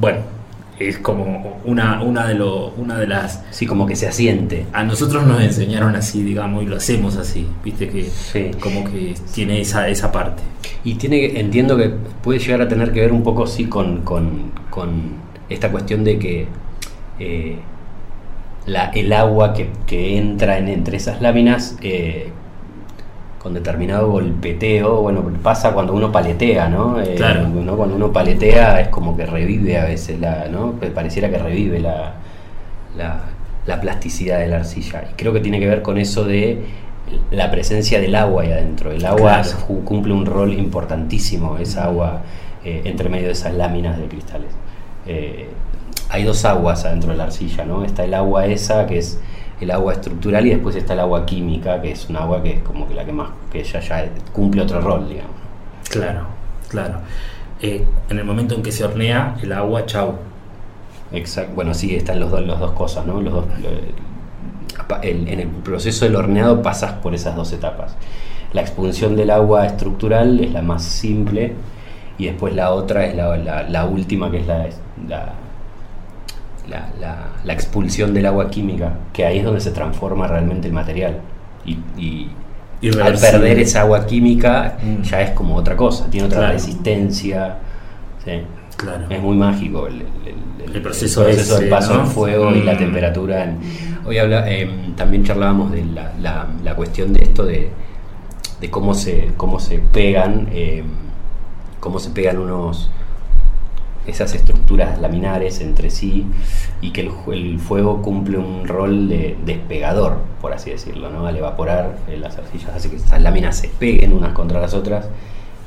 [0.00, 0.20] Bueno,
[0.78, 4.66] es como una, una, de, lo, una de las Sí, como que se asiente.
[4.72, 8.50] a nosotros nos enseñaron así, digamos, y lo hacemos así, viste que Sí.
[8.60, 10.42] como que tiene esa, esa parte.
[10.84, 11.90] Y tiene, entiendo que
[12.22, 15.14] puede llegar a tener que ver un poco sí con, con- con
[15.48, 16.46] esta cuestión de que
[17.18, 17.56] eh,
[18.66, 22.28] la, el agua que, que entra en, entre esas láminas eh,
[23.38, 27.00] con determinado golpeteo, bueno, pasa cuando uno paletea, ¿no?
[27.00, 27.46] Eh, Claro.
[27.48, 27.76] ¿no?
[27.76, 30.72] Cuando uno paletea es como que revive a veces, la, ¿no?
[30.94, 32.14] Pareciera que revive la,
[32.96, 33.20] la,
[33.66, 35.04] la plasticidad de la arcilla.
[35.10, 36.64] Y creo que tiene que ver con eso de
[37.30, 38.90] la presencia del agua ahí adentro.
[38.92, 39.80] El agua Claro.
[39.84, 42.22] cumple un rol importantísimo, esa agua
[42.64, 44.50] eh, entre medio de esas láminas de cristales.
[45.06, 45.48] Eh,
[46.10, 47.84] hay dos aguas adentro de la arcilla, ¿no?
[47.84, 49.20] Está el agua esa, que es
[49.60, 52.62] el agua estructural, y después está el agua química, que es un agua que es
[52.62, 55.32] como que la que más, que ya, ya cumple otro rol, digamos.
[55.90, 56.26] Claro,
[56.68, 56.94] claro.
[57.60, 60.14] Eh, en el momento en que se hornea, el agua, chau.
[61.12, 61.52] Exacto.
[61.54, 63.20] Bueno, sí, están los dos, las dos cosas, ¿no?
[63.20, 67.96] Los dos, lo- pa- el- en el proceso del horneado pasas por esas dos etapas.
[68.52, 71.54] La expulsión del agua estructural es la más simple
[72.16, 74.66] y después la otra es la, la- la última, que es la,
[75.08, 75.32] la,
[76.68, 80.74] la- la- la expulsión del agua química, que ahí es donde se transforma realmente el
[80.74, 81.18] material.
[81.64, 82.30] Y, y
[83.02, 85.02] al perder esa agua química Mm.
[85.02, 86.52] ya es como otra cosa, tiene otra Claro.
[86.54, 87.56] resistencia.
[88.24, 88.42] ¿sí?
[88.76, 89.06] Claro.
[89.10, 92.00] Es muy mágico el, el- el- El proceso ese, del paso ¿no?
[92.02, 92.78] del fuego y la Mm.
[92.78, 93.44] temperatura.
[93.44, 93.58] en-
[94.06, 97.70] hoy habla, eh, también charlábamos de la, la- la cuestión de esto de,
[98.60, 100.82] de cómo se cómo se pegan eh,
[101.80, 102.90] cómo se pegan unos
[104.08, 106.26] esas estructuras laminares entre sí
[106.80, 111.26] y que el, el fuego cumple un rol de despegador, por así decirlo, ¿no?
[111.26, 115.08] Al evaporar eh, las arcillas hace que esas láminas se peguen unas contra las otras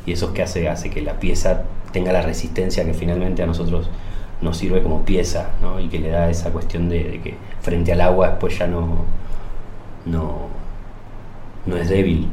[0.06, 3.46] y eso es que hace, hace que la pieza tenga la resistencia que finalmente a
[3.46, 3.90] nosotros
[4.42, 5.80] nos sirve como pieza, ¿no?
[5.80, 9.06] Y que le da esa cuestión de, de que frente al agua después ya no,
[10.06, 10.48] no,
[11.66, 12.28] no es débil,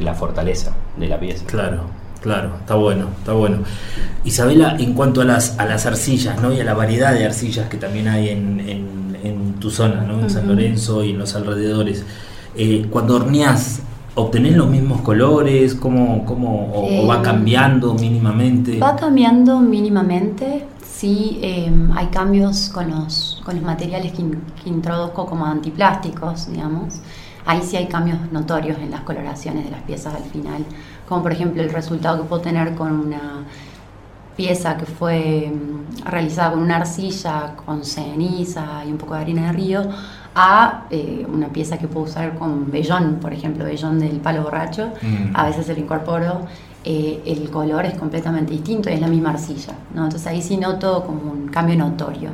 [0.00, 1.44] la fortaleza de la pieza.
[1.46, 1.84] Claro,
[2.20, 3.58] claro, está bueno, está bueno.
[4.24, 6.52] Isabela, en cuanto a las, a las arcillas, ¿no?
[6.52, 10.20] Y a la variedad de arcillas que también hay en, en- en tu zona, ¿no?
[10.20, 10.46] En San.
[10.48, 12.04] Lorenzo y en los alrededores.
[12.56, 13.80] eh, cuando horneás,
[14.14, 15.74] ¿obtenés los mismos colores?
[15.74, 18.78] ¿Cómo, cómo, o, o va Eh, cambiando mínimamente?
[18.78, 24.68] Va cambiando mínimamente, sí, eh, hay cambios con los, con los materiales que, in- que
[24.70, 26.94] introduzco como antiplásticos, digamos.
[27.46, 30.64] Ahí sí hay cambios notorios en las coloraciones de las piezas al final,
[31.10, 33.44] como por ejemplo el resultado que puedo tener con una
[34.36, 39.46] pieza que fue mm, realizada con una arcilla, con ceniza y un poco de harina
[39.46, 39.82] de río,
[40.36, 44.92] a eh, una pieza que puedo usar con vellón, por ejemplo, vellón del palo borracho.
[45.02, 45.34] Mm.
[45.34, 46.42] A veces se lo incorporo,
[46.84, 49.74] eh, el color es completamente distinto y es la misma arcilla.
[49.92, 50.04] ¿no?
[50.04, 52.30] Entonces ahí sí noto como un cambio notorio.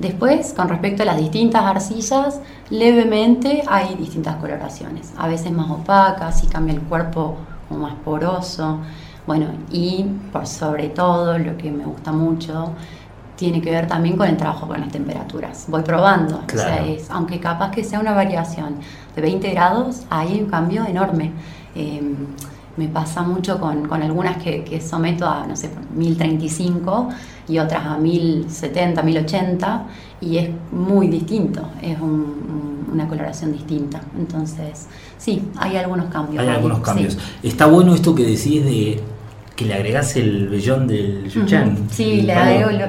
[0.00, 5.12] Después, con respecto a las distintas arcillas, levemente hay distintas coloraciones.
[5.16, 7.36] A veces más opacas y cambia el cuerpo
[7.78, 8.78] más poroso.
[9.26, 12.70] Bueno, y por sobre todo, lo que me gusta mucho,
[13.36, 15.64] tiene que ver también con el trabajo con las temperaturas.
[15.68, 16.84] Voy probando, o sea, Claro.
[16.86, 18.76] es, aunque capaz que sea una variación
[19.14, 21.32] de 20 grados, ahí hay un cambio enorme.
[21.74, 22.02] Eh,
[22.76, 27.08] me pasa mucho con, con algunas que, que someto a, no sé, 1035
[27.48, 29.82] y otras a 1070, 1080
[30.20, 34.00] y es muy distinto, es un- un- una coloración distinta.
[34.18, 34.86] Entonces,
[35.18, 36.42] sí, hay algunos cambios.
[36.42, 36.84] Hay ahí, algunos sí.
[36.84, 37.18] cambios.
[37.42, 39.00] Está bueno esto que decís de
[39.56, 41.76] que le agregás el vellón del yuchán.
[41.90, 42.70] Sí, le agrego.
[42.70, 42.86] lo-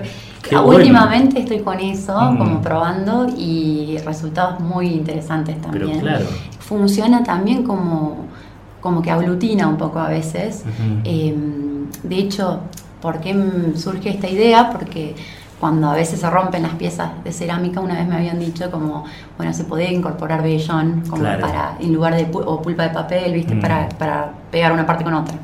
[0.54, 0.80] Ah, bueno.
[0.80, 2.38] Últimamente estoy con eso, Mm.
[2.38, 6.00] como probando y resultados muy interesantes Pero también.
[6.02, 6.26] claro.
[6.60, 8.26] Funciona también como,
[8.82, 10.64] como que aglutina un poco a veces.
[11.04, 11.36] Eh,
[12.04, 12.62] de hecho,
[13.02, 13.36] ¿por qué
[13.76, 14.72] surge esta idea?
[14.72, 15.16] Porque
[15.62, 19.06] cuando a veces se rompen las piezas de cerámica, una vez me habían dicho como,
[19.38, 21.39] bueno, se podía incorporar vellón como Claro.
[21.41, 23.54] para, en lugar de o pulpa de papel, ¿viste?
[23.54, 23.62] Mm.
[23.62, 25.36] Para, para pegar una parte con otra.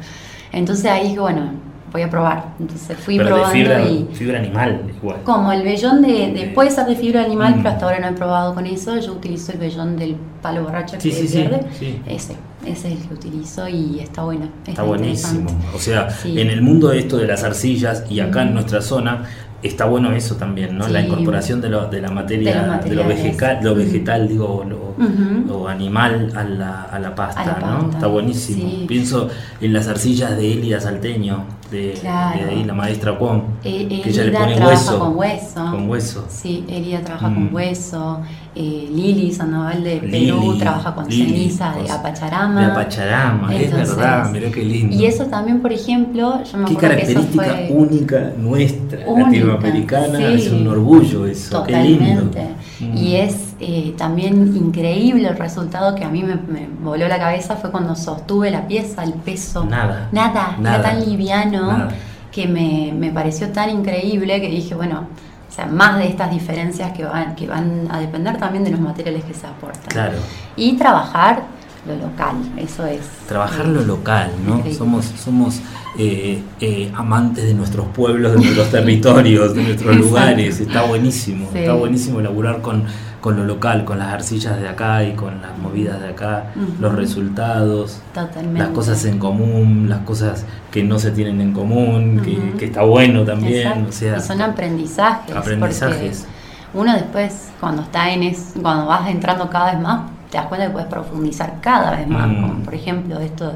[0.52, 1.52] Entonces ahí dije, bueno,
[1.92, 2.46] voy a probar.
[2.60, 4.10] Entonces fui Pero de probando fibra, y...
[4.12, 5.18] fibra animal, igual.
[5.24, 7.58] Como el vellón de, de- puede ser de fibra animal, Mm.
[7.60, 8.98] pero hasta ahora no he probado con eso.
[9.00, 12.02] Yo utilizo el vellón del palo borracho Sí, que sí, es sí.
[12.08, 14.48] Ese, ese es el que utilizo y está bueno.
[14.66, 15.42] Está buenísimo.
[15.42, 15.76] interesante.
[15.76, 18.54] O sea, en el mundo de esto de las arcillas y acá en Ujú.
[18.56, 19.24] nuestra zona,
[19.64, 20.88] está bueno eso también, ¿no?
[20.88, 26.32] La incorporación de, lo- de la materia, De lo, vegetal, lo vegetal, digo, lo, animal
[26.36, 27.80] a la, a la pasta, A la ¿no?
[27.82, 28.70] pasta, Está buenísimo.
[28.70, 28.86] sí.
[28.88, 29.30] Pienso
[29.62, 32.40] en las arcillas de Elida Salteño, de, Claro.
[32.46, 35.00] de ahí la maestra Juan, Eh, que ella le pone trabaja hueso.
[35.00, 35.66] con hueso.
[35.72, 36.26] Con hueso.
[36.30, 37.34] Sí, Elida trabaja Mm.
[37.36, 38.20] con hueso.
[38.56, 42.60] Eh, Lili Sandoval de Perú Lili, trabaja con Lili, ceniza de Apacharama.
[42.66, 44.96] De Apacharama, es Entonces, verdad, mirá qué lindo.
[44.96, 47.70] Y eso también, por ejemplo, yo me Qué acuerdo que eso característica fue...
[47.72, 50.24] única nuestra, Única, latinoamericana, sí.
[50.34, 52.24] es un orgullo eso, qué lindo.
[52.24, 52.48] Totalmente.
[52.80, 52.98] Mm.
[52.98, 57.56] Y es eh, también increíble el resultado que a mí me, me voló la cabeza
[57.56, 59.66] fue cuando sostuve la pieza, el peso.
[59.66, 60.10] Nada.
[60.12, 60.76] Nada, Nada.
[60.80, 61.90] era tan liviano Nada.
[62.32, 65.08] que me, me pareció tan increíble que dije, bueno,
[65.50, 68.80] o sea, más de estas diferencias que van, que van a depender también de los
[68.80, 69.88] materiales que se aportan.
[69.88, 70.18] Claro.
[70.56, 71.44] Y trabajar
[71.88, 73.00] lo local, eso es.
[73.28, 74.58] Trabajar lo local, ¿no?
[74.58, 74.78] Increíble.
[74.78, 75.62] Somos, somos
[75.98, 80.60] eh, eh, amantes de nuestros pueblos, de nuestros territorios, de nuestros lugares.
[80.60, 81.60] Está buenísimo, Sí.
[81.60, 82.84] está buenísimo elaborar con,
[83.28, 86.46] con lo local, con las arcillas de acá y con las movidas de acá,
[86.80, 88.58] los resultados, Totalmente.
[88.58, 92.22] las cosas en común, las cosas que no se tienen en común,
[92.58, 93.86] que, está bueno también.
[93.90, 95.36] O sea, y son aprendizajes.
[95.36, 96.26] aprendizajes.
[96.74, 100.68] Uno después, cuando está en es, cuando vas entrando cada vez más, te das cuenta
[100.68, 102.30] que puedes profundizar cada vez más.
[102.30, 102.42] Mm.
[102.42, 103.52] Como por ejemplo esto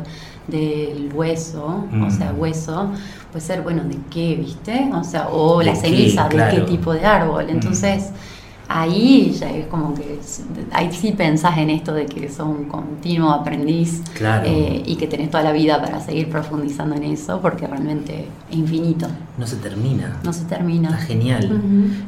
[0.48, 2.04] del hueso, Mm.
[2.04, 2.92] o sea, hueso,
[3.32, 4.92] puede ser, bueno, ¿de qué, viste?
[4.94, 7.46] O sea, o ¿De la ceniza, ¿de qué tipo de árbol?
[7.54, 7.60] Mm.
[8.74, 10.20] Ahí ya es como que,
[10.72, 14.46] ahí sí pensás en esto de que sos un continuo aprendiz Claro.
[14.48, 18.58] eh, y que tenés toda la vida para seguir profundizando en eso, porque realmente es
[18.58, 19.08] infinito,
[19.38, 20.20] no se termina.
[20.24, 20.90] no se termina.
[20.90, 21.62] Está genial.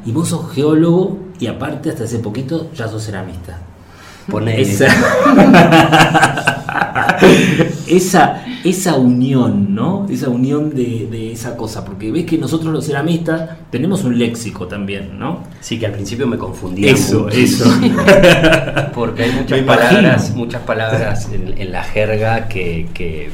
[0.06, 3.58] Y vos sos geólogo y aparte hasta hace poquito ya sos ceramista.
[4.30, 4.62] Ponele.
[4.62, 4.86] Esa,
[7.86, 10.06] esa, esa unión, ¿no?
[10.08, 11.84] Esa unión de, de esa cosa.
[11.84, 15.40] Porque ves que nosotros los ceramistas tenemos un léxico también, ¿no?
[15.60, 16.92] Sí, que al principio me confundía.
[16.92, 17.36] Eso, mucho.
[17.36, 17.70] eso.
[18.94, 20.36] Porque hay muchas Me palabras, imagino.
[20.36, 23.30] muchas palabras en, en la jerga que, que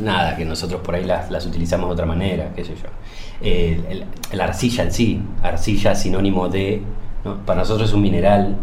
[0.00, 2.88] nada, que nosotros por ahí las, las utilizamos de otra manera, qué sé yo.
[3.42, 4.04] Eh, el-
[4.36, 6.82] la arcilla en sí, arcilla sinónimo de,
[7.24, 7.36] ¿no?
[7.44, 8.56] para nosotros es un mineral.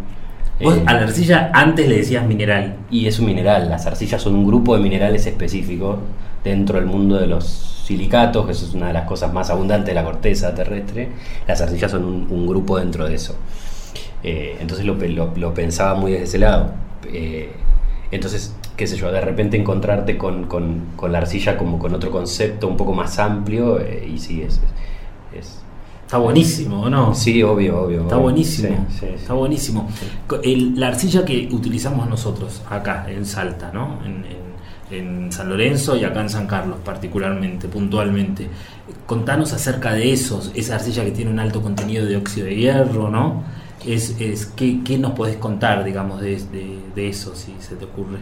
[0.64, 2.76] Vos eh, a la arcilla antes le decías mineral.
[2.89, 5.97] y es un mineral, las arcillas son un grupo de minerales específicos
[6.43, 7.45] dentro del mundo de los
[7.86, 11.09] silicatos, que eso es una de las cosas más abundantes de la corteza terrestre.
[11.47, 13.36] Las arcillas son un, un grupo dentro de eso.
[14.24, 16.72] Eh, entonces lo, pe- lo- lo pensaba muy desde ese lado.
[17.12, 17.51] Eh,
[18.12, 22.12] entonces, qué sé yo, de repente encontrarte con, con- con la arcilla como con otro
[22.12, 24.59] concepto un poco más amplio, y sí, es,
[25.38, 25.61] es-
[26.12, 27.16] Está buenísimo, ¿o no?
[27.16, 28.01] Sí, obvio, obvio.
[28.01, 28.24] Está obvio.
[28.24, 28.86] buenísimo.
[28.89, 29.14] Sí, sí, sí.
[29.16, 29.89] Está buenísimo.
[30.43, 33.97] El- la arcilla que utilizamos nosotros acá en Salta, ¿no?
[34.03, 34.91] En, en-
[35.24, 38.49] en San Lorenzo y acá en San Carlos, particularmente, puntualmente.
[39.05, 43.09] Contanos acerca de esos, esa arcilla que tiene un alto contenido de óxido de hierro,
[43.09, 43.43] ¿no?
[43.88, 47.86] Es, es, ¿qué, qué nos podés contar, digamos, de, de- de eso, si se te
[47.86, 48.18] ocurre?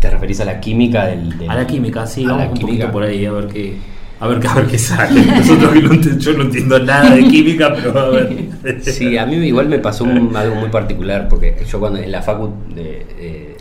[0.00, 2.54] ¿Te referís a la química del, del- A la química, sí, a vamos la un
[2.56, 2.72] química?
[2.86, 3.78] poquito por ahí, a ver qué,
[4.18, 5.24] a ver, a ver qué sale.
[5.24, 8.48] Nosotros no yo no entiendo nada de química, pero a ver.
[8.82, 12.50] Sí, a mí igual me pasó algo muy particular, porque yo cuando en la facu
[12.76, 13.56] eh,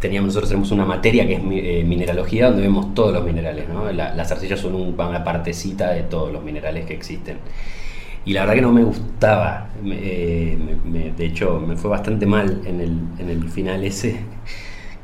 [0.00, 3.90] teníamos, nosotros tenemos una materia que es eh, mineralogía, donde vemos todos los minerales, ¿no?
[3.92, 7.38] La- las arcillas son un- una partecita de todos los minerales que existen.
[8.24, 10.58] Y la verdad que no me gustaba, eh,
[11.16, 14.16] de hecho me fue bastante mal en el, en el final ese.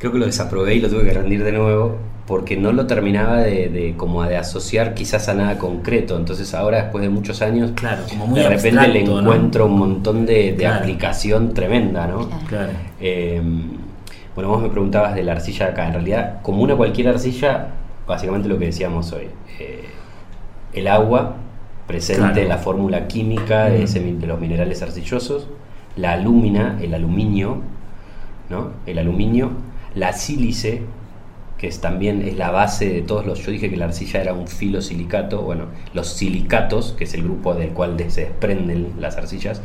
[0.02, 1.96] Creo que lo desaprobé y lo tuve que rendir de nuevo
[2.26, 6.16] porque no lo terminaba de, de- como de asociar quizás a nada concreto.
[6.16, 10.26] Entonces ahora después de muchos años Claro, como muy de repente le encuentro un montón
[10.26, 10.80] de, de Claro.
[10.80, 12.28] aplicación tremenda, ¿no?
[12.48, 12.72] Claro.
[13.00, 13.40] Eh,
[14.34, 15.86] bueno, vos me preguntabas de la arcilla acá.
[15.86, 17.68] En realidad, como una cualquier arcilla,
[18.08, 19.28] básicamente lo que decíamos hoy.
[19.60, 19.84] eh,
[20.74, 21.36] el agua,
[21.86, 22.40] presente Claro.
[22.40, 25.46] en la fórmula química de, ese de los minerales arcillosos.
[25.94, 27.58] La alúmina, el aluminio,
[28.50, 28.70] ¿no?
[28.86, 29.50] El aluminio.
[29.94, 30.82] La sílice,
[31.58, 33.44] que es también es la base de todos los...
[33.44, 35.42] Yo dije que la arcilla era un filosilicato.
[35.42, 39.60] Bueno, los silicatos, que es el grupo del cual se desprenden las arcillas,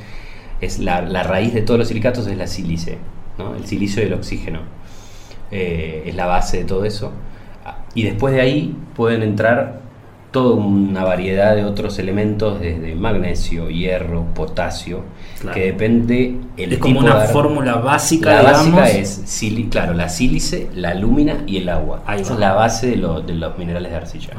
[0.61, 2.97] es la, la raíz de todos los silicatos es la sílice,
[3.37, 3.55] ¿no?
[3.55, 4.61] el silicio y el oxígeno.
[5.51, 7.11] Eh, es la base de todo eso.
[7.65, 9.81] Ah, Y después de ahí pueden entrar
[10.31, 15.01] toda una variedad de otros elementos, desde magnesio, hierro, potasio,
[15.39, 15.55] Claro.
[15.55, 18.71] que depende el es como tipo una de fórmula básica, la digamos.
[18.81, 22.01] básica es, claro, la sílice, la alúmina y el agua.
[22.05, 22.35] Ahí Esa va.
[22.35, 24.29] es la base de, lo- de los minerales de arcilla.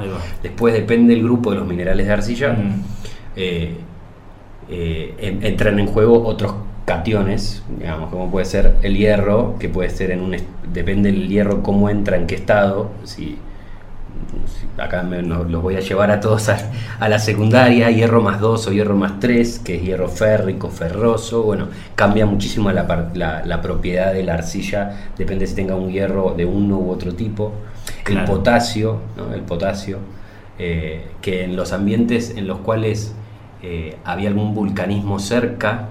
[0.42, 2.52] Después depende el grupo de los minerales de arcilla.
[2.52, 2.82] Mm.
[3.36, 3.76] eh,
[4.70, 9.90] eh, en- entran en juego otros cationes, digamos, como puede ser el hierro, que puede
[9.90, 10.36] ser en un...
[10.72, 12.90] Depende del hierro cómo entra, en qué estado.
[13.04, 13.38] Si-
[14.78, 16.58] acá me- no- los voy a llevar a todos a,
[17.00, 21.42] a la secundaria, hierro más 2 o hierro más 3, que es hierro férrico, ferroso.
[21.42, 25.90] Bueno, cambia muchísimo la, par- la- la propiedad de la arcilla, depende si tenga un
[25.90, 27.52] hierro de uno u otro tipo.
[28.04, 28.20] Claro.
[28.20, 29.34] El potasio, ¿no?
[29.34, 29.98] el potasio,
[30.58, 33.14] eh, que en los ambientes en los cuales
[33.62, 35.88] eh, había algún vulcanismo cerca,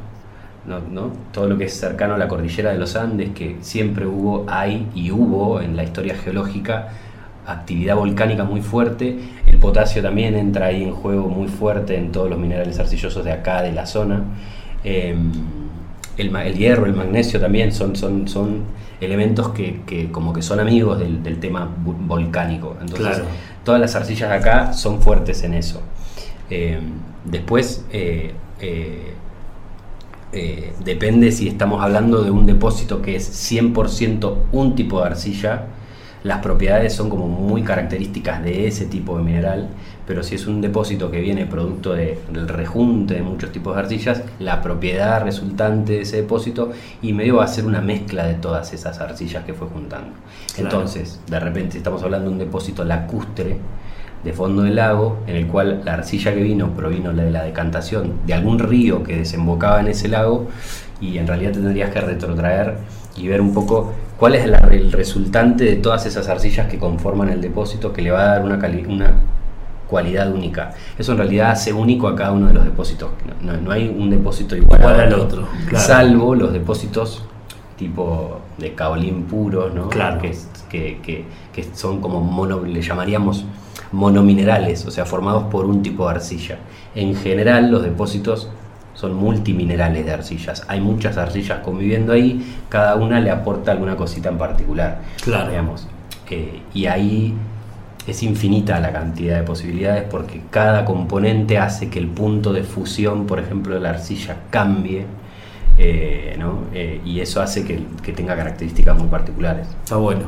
[0.65, 0.79] ¿no?
[0.79, 1.11] ¿no?
[1.31, 4.87] todo lo que es cercano a la cordillera de los Andes, que siempre hubo, hay
[4.93, 6.89] y hubo en la historia geológica
[7.47, 12.29] actividad volcánica muy fuerte, el potasio también entra ahí en juego muy fuerte en todos
[12.29, 14.23] los minerales arcillosos de acá, de la zona.
[14.83, 15.15] Eh,
[16.17, 18.63] el, hierro, el magnesio también son, son, son
[18.99, 22.75] elementos que, que como que son amigos del, del tema volcánico.
[22.81, 23.25] Entonces, Claro.
[23.63, 25.81] todas las arcillas de acá son fuertes en eso.
[26.49, 26.79] Eh,
[27.25, 29.13] después, eh, eh,
[30.33, 35.65] eh, depende si estamos hablando de un depósito que es 100% un tipo de arcilla,
[36.27, 39.69] las propiedades son como muy características de ese tipo de mineral,
[40.05, 43.81] pero si es un depósito que viene producto de- del rejunte de muchos tipos de
[43.81, 46.71] arcillas, la propiedad resultante de ese depósito
[47.01, 50.09] y medio va a ser una mezcla de todas esas arcillas que fue juntando.
[50.53, 50.69] Claro.
[50.69, 53.57] Entonces, de repente estamos hablando de un depósito lacustre
[54.23, 58.13] de fondo del lago, en el cual la arcilla que vino provino de la decantación
[58.25, 60.47] de algún río que desembocaba en ese lago,
[60.99, 62.75] y en realidad tendrías que retrotraer
[63.15, 67.29] y ver un poco cuál es la- el resultante de todas esas arcillas que conforman
[67.29, 69.11] el depósito que le va a dar una, cali- una
[69.87, 70.73] cualidad única.
[70.97, 73.09] Eso en realidad hace único a cada uno de los depósitos.
[73.41, 75.85] No, no- no hay un depósito igual, Igual al otro, claro.
[75.85, 77.23] salvo los depósitos
[77.77, 79.87] tipo de caolín puros, ¿no?
[79.89, 80.19] Claro.
[80.19, 80.35] Que,
[80.69, 83.45] que, que- que son como mono, le llamaríamos
[83.91, 86.57] monominerales, o sea, formados por un tipo de arcilla.
[86.95, 88.49] En general, los depósitos
[88.97, 90.65] son multiminerales de arcillas.
[90.67, 94.99] Hay muchas arcillas conviviendo ahí, cada una le aporta alguna cosita en particular.
[95.23, 95.49] Claro.
[95.49, 95.87] Digamos.
[96.29, 97.33] Eh, y ahí
[98.07, 103.27] es infinita la cantidad de posibilidades porque cada componente hace que el punto de fusión,
[103.27, 105.05] por ejemplo, de la arcilla cambie.
[105.77, 106.63] eh, ¿no?
[106.73, 109.67] Eh, y eso hace que, que tenga características muy particulares.
[109.83, 110.23] Está bueno.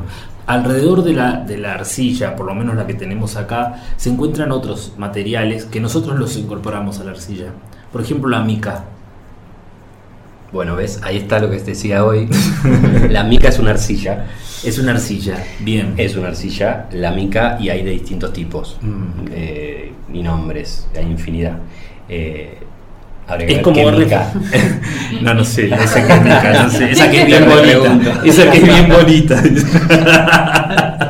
[0.46, 4.52] alrededor de la, de la arcilla, por lo menos la que tenemos acá, se encuentran
[4.52, 7.46] otros materiales que nosotros los incorporamos a la arcilla.
[7.92, 8.84] Por ejemplo, la mica.
[10.52, 12.28] Bueno, ves, ahí está lo que te decía hoy.
[13.10, 14.26] la mica es una arcilla.
[14.64, 15.94] Es una arcilla, bien.
[15.96, 19.26] Es una arcilla, la mica, y hay de distintos tipos Mm.
[19.32, 21.58] eh, y nombres, hay infinidad.
[22.08, 22.58] Eh,
[23.30, 23.90] habría que Es ver como
[25.22, 28.20] no, no sé, esa que es mica, no sé, esa que es bien bonita.
[28.24, 29.42] Esa que es bien bonita.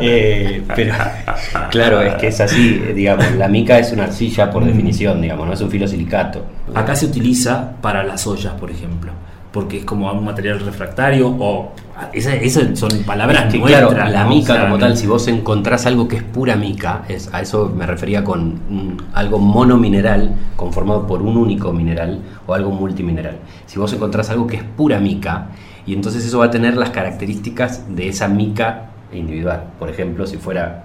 [0.00, 0.94] Eh, pero
[1.70, 4.66] claro, es que es así, eh, digamos, la mica es una arcilla por Mm.
[4.66, 6.44] definición, digamos, no es un filosilicato.
[6.74, 9.12] Acá se utiliza para las ollas, por ejemplo,
[9.53, 11.72] porque es como un material refractario o
[12.12, 13.88] esas, son palabras Es que, nuestras.
[13.90, 14.28] claro, la ¿no?
[14.30, 17.40] mica O sea, como tal, si vos encontrás algo que es pura mica, es, a
[17.40, 18.40] eso me refería con
[18.70, 23.38] un- algo monomineral conformado por un único mineral o algo multimineral.
[23.66, 25.48] Si vos encontrás algo que es pura mica,
[25.84, 29.64] y entonces eso va a tener las características de esa mica individual.
[29.78, 30.84] Por ejemplo, si fuera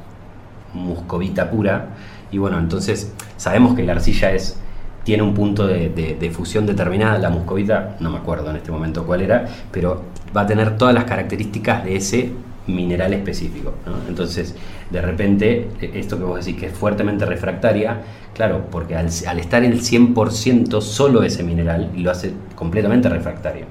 [0.74, 1.90] muscovita pura,
[2.32, 4.58] y bueno, entonces sabemos que la arcilla es
[5.06, 9.22] tiene un punto de, fusión determinada, la muscovita, no me acuerdo en este momento cuál
[9.22, 10.02] era, pero
[10.36, 12.32] va a tener todas las características de ese
[12.66, 13.76] mineral específico.
[14.10, 14.56] Entonces,
[14.90, 18.02] de repente, eh, esto que vos decís que es fuertemente refractaria,
[18.34, 23.68] claro, porque al, al estar el 100% solo ese mineral, lo hace completamente refractario.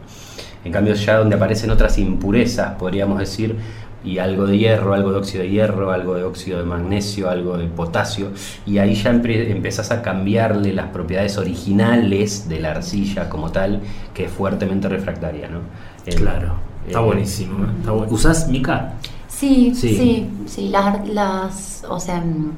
[0.64, 3.56] En cambio, ya donde aparecen otras impurezas, podríamos decir,
[4.04, 7.56] y algo de hierro, algo de óxido de hierro, algo de óxido de magnesio, algo
[7.56, 8.32] de potasio,
[8.66, 13.80] y ahí ya empe- empezás a cambiarle las propiedades originales de la arcilla como tal,
[14.12, 15.60] que es fuertemente refractaria, ¿no?
[16.06, 16.54] El- Claro,
[16.86, 17.64] está buenísimo.
[17.64, 17.68] ¿eh?
[17.80, 18.92] Está bu- ¿Usás mica?
[19.28, 19.96] Sí, Sí.
[19.96, 22.52] sí, sí, las, las o sea, mm,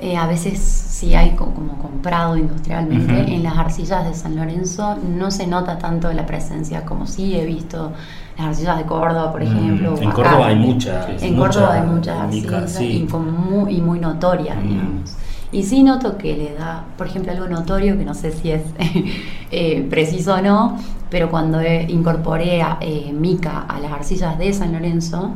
[0.00, 4.96] eh, a veces sí hay co- como comprado industrialmente, en las arcillas de San Lorenzo
[4.96, 7.92] no se nota tanto la presencia como sí he visto
[8.38, 9.94] las arcillas de Córdoba, por Mm, ejemplo.
[9.94, 11.22] o en acá Córdoba hay muchas.
[11.22, 13.02] En mucha Córdoba hay muchas arcillas sí.
[13.04, 14.68] y, como muy, y muy notorias, Mm.
[14.68, 15.16] digamos.
[15.50, 18.62] Y sí noto que le da, por ejemplo, algo notorio, que no sé si es
[19.50, 20.78] eh, preciso o no,
[21.10, 25.32] pero cuando eh, incorporé a, eh, mica a las arcillas de San Lorenzo,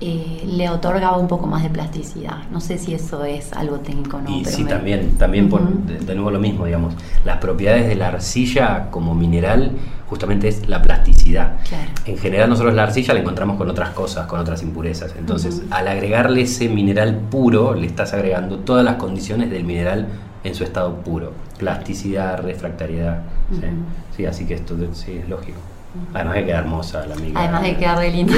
[0.00, 2.38] eh, le otorgaba un poco más de plasticidad.
[2.50, 4.30] No sé si eso es algo técnico o no.
[4.30, 6.94] Y pero sí, me- también, también por, de, de nuevo lo mismo, digamos.
[7.24, 9.72] Las propiedades de la arcilla como mineral
[10.08, 11.58] justamente es la plasticidad.
[11.68, 11.90] Claro.
[12.06, 15.14] En general nosotros la arcilla la encontramos con otras cosas, con otras impurezas.
[15.18, 20.08] Entonces, al agregarle ese mineral puro, le estás agregando todas las condiciones del mineral
[20.42, 21.32] en su estado puro.
[21.58, 23.22] Plasticidad, refractariedad.
[23.52, 23.66] ¿sí?
[24.16, 25.58] Sí, así que esto sí es lógico.
[26.14, 27.40] Además de que queda hermosa la amiga.
[27.40, 28.34] Además de quedar re linda.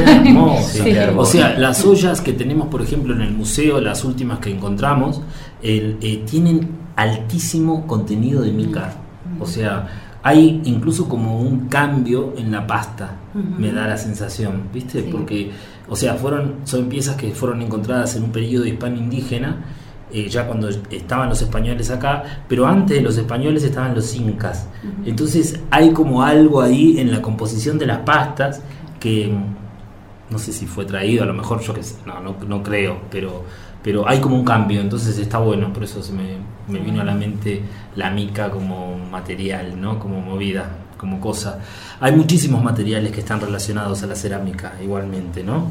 [0.63, 1.31] Sí, hermoso.
[1.31, 5.21] O sea, las ollas que tenemos, por ejemplo, en el museo, las últimas que encontramos,
[5.63, 8.95] el, eh, tienen altísimo contenido de mica.
[9.41, 9.89] O sea,
[10.23, 15.03] hay incluso como un cambio en la pasta, me da la sensación, ¿viste?
[15.03, 15.09] Sí.
[15.11, 15.51] Porque,
[15.89, 19.65] o sea, fueron son piezas que fueron encontradas en un periodo hispano-indígena,
[20.13, 24.67] eh, ya cuando estaban los españoles acá, pero antes de los españoles estaban los incas.
[25.07, 28.61] Entonces hay como algo ahí en la composición de las pastas
[29.01, 32.37] que mm, no sé si fue traído, a lo mejor yo que sé, no, no,
[32.47, 33.45] no creo, pero,
[33.83, 36.37] pero hay como un cambio, entonces está bueno, por eso se me,
[36.69, 37.63] me vino a la mente
[37.97, 39.99] la mica como material, ¿no?
[39.99, 41.59] como movida, como cosa.
[42.01, 45.67] Hay muchísimos materiales que están relacionados a la cerámica igualmente, ¿no?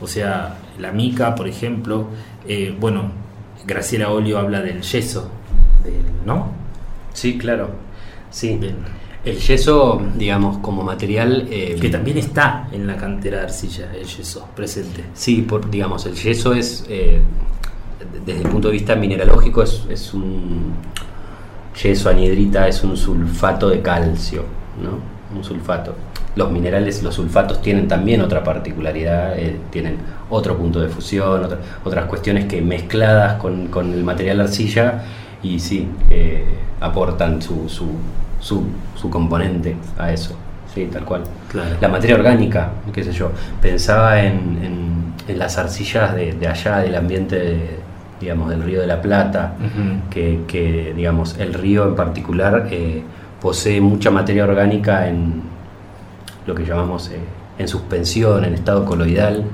[0.00, 2.06] O sea, la mica, por ejemplo,
[2.48, 3.10] eh, bueno,
[3.66, 5.28] Graciela Olio habla del yeso,
[5.84, 6.52] del, ¿no?
[7.12, 7.70] Sí, claro.
[8.30, 8.56] Sí.
[8.56, 8.76] Del-
[9.24, 11.46] El yeso, digamos, como material...
[11.50, 15.04] eh, que también está en la cantera de arcilla, el yeso, presente.
[15.12, 17.20] Sí, por, digamos, el yeso es, eh,
[18.24, 20.72] desde el punto de vista mineralógico, es, es un
[21.82, 24.44] yeso anhidrita, es un sulfato de calcio,
[24.82, 25.36] ¿no?
[25.36, 25.94] Un sulfato.
[26.36, 29.96] Los minerales, los sulfatos tienen también otra particularidad, eh, tienen
[30.30, 35.02] otro punto de fusión, otra- otras cuestiones que mezcladas con, con el material arcilla
[35.42, 36.44] y sí, eh,
[36.80, 37.86] aportan su, su,
[38.40, 38.64] su,
[38.94, 40.36] su componente a eso.
[40.72, 41.22] Sí, tal cual.
[41.50, 41.70] Claro.
[41.80, 43.32] La materia orgánica, qué sé yo.
[43.60, 47.70] Pensaba en, en- en las arcillas de, de allá, del ambiente, de,
[48.20, 49.54] digamos, del río de la Plata,
[50.10, 53.02] que, que, digamos, el río en particular eh,
[53.40, 55.42] posee mucha materia orgánica en
[56.50, 57.20] lo que llamamos eh,
[57.58, 59.44] en suspensión, en estado coloidal.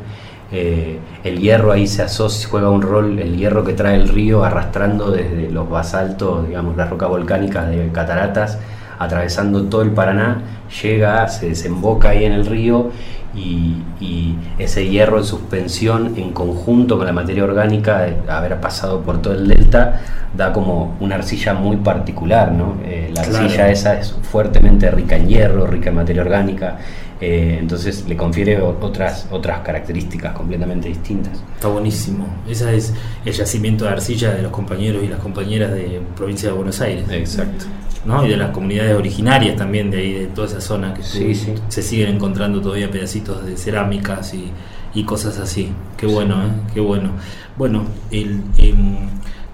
[0.51, 4.45] Eh, el hierro ahí se asocia, juega un rol, el hierro que trae el río
[4.45, 8.59] arrastrando desde los basaltos, digamos, las rocas volcánicas de cataratas,
[8.99, 10.41] atravesando todo el Paraná,
[10.83, 12.91] llega, se desemboca ahí en el río
[13.37, 19.01] y, y ese hierro en suspensión en conjunto con la materia orgánica de haber pasado
[19.03, 20.01] por todo el delta
[20.37, 22.77] da como una arcilla muy particular, ¿no?
[22.85, 23.39] Eh, la Claro.
[23.45, 26.79] arcilla esa es fuertemente rica en hierro, rica en materia orgánica,
[27.19, 31.33] Eh, entonces le confiere otras, otras características completamente distintas.
[31.55, 32.27] Está buenísimo.
[32.47, 32.93] Ese es
[33.25, 37.07] el yacimiento de arcilla de los compañeros y las compañeras de provincia de Buenos Aires.
[37.11, 37.65] Exacto.
[38.07, 38.25] ¿No?
[38.25, 41.57] Y de las comunidades originarias también de ahí, de toda esa zona que Sí, se-
[41.57, 41.63] sí.
[41.69, 44.51] se siguen encontrando todavía pedacitos de cerámicas y,
[44.95, 45.73] y cosas así.
[45.97, 46.49] Qué bueno, ¿eh?
[46.73, 47.11] Qué bueno.
[47.59, 48.97] Bueno, el, em,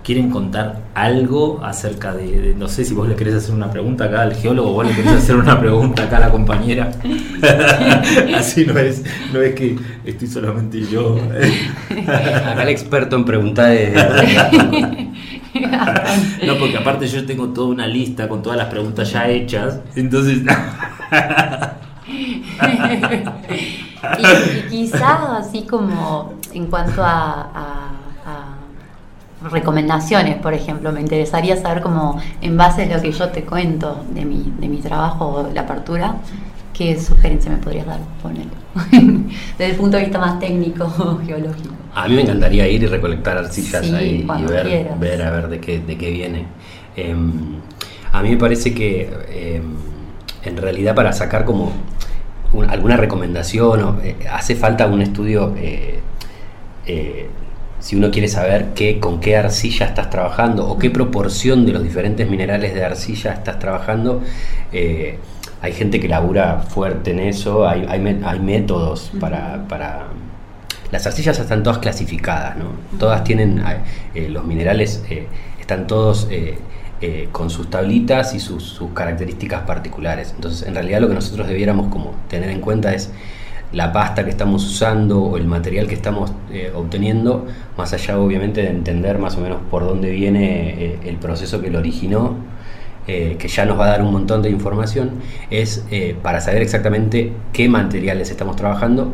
[0.05, 4.05] ¿quieren contar algo acerca de, de- no sé si vos le querés hacer una pregunta
[4.05, 6.91] acá al geólogo, vos le querés hacer una pregunta acá a la compañera?
[8.37, 11.17] así no es, no es que estoy solamente yo.
[12.09, 13.93] Acá el experto en preguntar es...
[16.47, 19.81] No, porque aparte yo tengo toda una lista con todas las preguntas ya hechas.
[19.97, 20.43] Entonces.
[24.19, 27.91] Y, y quizás así como en cuanto a, a-
[28.27, 33.45] a recomendaciones, por ejemplo, me interesaría saber como en base a lo que yo te
[33.45, 36.17] cuento de mi, de mi trabajo, la apertura,
[36.75, 38.01] ¿qué sugerencia me podrías dar?
[38.23, 38.51] Ponele.
[39.59, 40.89] Desde el punto de vista más técnico,
[41.25, 41.72] geológico.
[41.95, 45.01] A mí me encantaría ir y recolectar arcillas Sí, ahí y ver, quieras.
[45.01, 46.47] ver a ver de qué, de qué viene.
[46.97, 47.31] Em,
[48.13, 49.63] a mí me parece que em,
[50.45, 51.73] en realidad para sacar como
[52.53, 56.01] un- alguna recomendación o, eh, hace falta un estudio eh,
[56.87, 57.29] eh,
[57.81, 61.83] si uno quiere saber qué, con qué arcilla estás trabajando o qué proporción de los
[61.83, 64.23] diferentes minerales de arcilla estás trabajando,
[64.73, 65.19] eh,
[65.63, 70.05] hay gente que labura fuerte en eso, hay, hay, hay métodos para, para...
[70.93, 72.67] Las arcillas están todas clasificadas, ¿no?
[72.99, 73.65] Todas tienen,
[74.15, 75.27] eh, los minerales eh,
[75.59, 76.59] están todos eh,
[77.33, 80.33] con sus tablitas y sus, características particulares.
[80.35, 83.11] Entonces, en realidad lo que nosotros debiéramos como tener en cuenta es
[83.73, 86.31] la pasta que estamos usando o el material que estamos
[86.77, 87.47] obteniendo,
[87.79, 91.79] más allá obviamente de entender más o menos por dónde viene el proceso que lo
[91.79, 92.37] originó,
[93.07, 95.13] que ya nos va a dar un montón de información,
[95.51, 95.87] es
[96.21, 99.13] para saber exactamente qué materiales estamos trabajando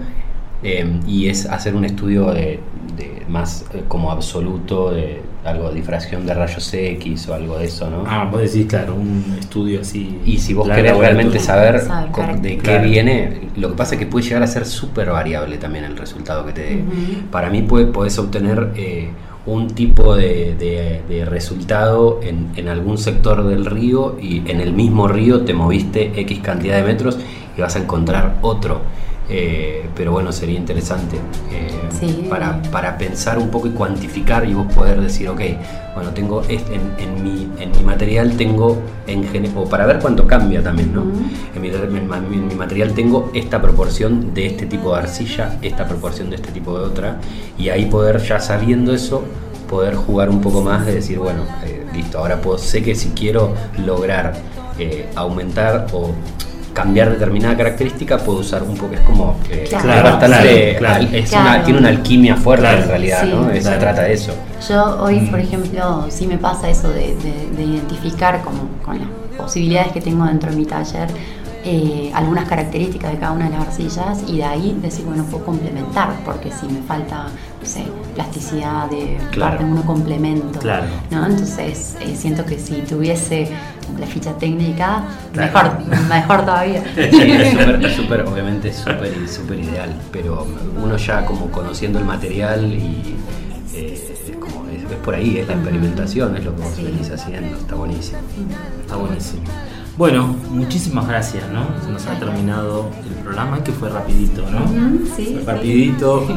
[0.63, 2.61] eh, y es hacer un estudio de,
[2.97, 7.67] de más eh, como absoluto de algo de difracción de rayos X o algo de
[7.67, 8.05] eso, ¿no?
[8.07, 10.19] Ah, vos decís, claro, un estudio así.
[10.27, 11.81] Y si vos querés realmente saber
[12.43, 15.85] de qué viene, lo que pasa es que puede llegar a ser súper variable también
[15.85, 16.83] el resultado que te dé.
[17.31, 19.11] Para mí puede, podés obtener eh,
[19.47, 24.75] un tipo de, de- de resultado en, en algún sector del río y en el
[24.75, 27.17] mismo río te moviste X cantidad de metros
[27.57, 28.83] y vas a encontrar otro.
[29.31, 31.17] Eh, pero bueno, sería interesante
[31.53, 32.27] eh, Sí.
[32.31, 35.41] para, para pensar un poco y cuantificar y vos poder decir, ok,
[35.95, 39.27] bueno, tengo este, en, en mi, en mi material tengo, en
[39.57, 41.03] o para ver cuánto cambia también, ¿no?
[41.55, 46.37] En, mi, en material tengo esta proporción de este tipo de arcilla, esta proporción de
[46.37, 47.17] este tipo de otra,
[47.59, 49.25] y ahí poder, ya sabiendo eso,
[49.69, 53.09] poder jugar un poco más de decir, bueno, eh, listo, ahora puedo, sé que si
[53.11, 53.55] quiero
[53.85, 54.35] lograr
[55.17, 56.13] aumentar o
[56.83, 59.89] cambiar determinada característica puedo usar un poco es como eh, Claro.
[59.95, 61.49] es bastante Claro, al- es claro.
[61.51, 62.83] una- tiene una alquimia fuerte Claro.
[62.83, 63.31] en realidad Sí.
[63.35, 63.53] ¿no?
[63.53, 63.79] Se Claro.
[63.81, 64.33] trata de eso
[64.69, 65.31] Yo hoy, Mm.
[65.31, 70.01] por ejemplo, sí me pasa eso de, de- de identificar como con las posibilidades que
[70.01, 71.09] tengo dentro de mi taller
[71.71, 75.45] eh, algunas características de cada una de las arcillas y de ahí decir, bueno, puedo
[75.45, 77.25] complementar, porque si me falta,
[77.61, 79.51] no sé, plasticidad de Claro.
[79.53, 80.59] parte de uno complemento.
[80.61, 80.87] Claro.
[81.11, 81.27] ¿no?
[81.27, 83.51] Entonces eh, siento que si tuviese
[84.01, 85.03] la ficha técnica,
[85.35, 85.73] Claro.
[85.85, 86.83] mejor, mejor todavía.
[86.97, 90.47] es súper, obviamente es súper súper ideal, pero
[90.83, 93.15] uno ya como conociendo el material y
[93.75, 96.83] eh, es, como, es, es por ahí, es la experimentación, es lo que vos Sí.
[96.85, 98.19] venís haciendo, está buenísimo.
[98.81, 99.43] Está buenísimo.
[99.99, 101.67] Bueno, muchísimas gracias, ¿no?
[101.85, 104.61] Se nos ha terminado el programa, que fue rapidito, ¿no?
[105.17, 105.43] Sí, Fue sí.
[105.45, 106.29] rapidito.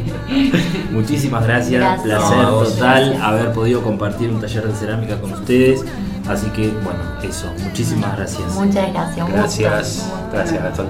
[0.92, 2.02] muchísimas gracias, Gracias.
[2.04, 3.22] placer No, total Gracias.
[3.22, 5.84] haber podido compartir un taller de cerámica con ustedes.
[6.28, 8.54] Así que, bueno, eso, muchísimas gracias.
[8.54, 9.28] Muchas gracias.
[9.32, 10.86] Gracias, gracias Gastón.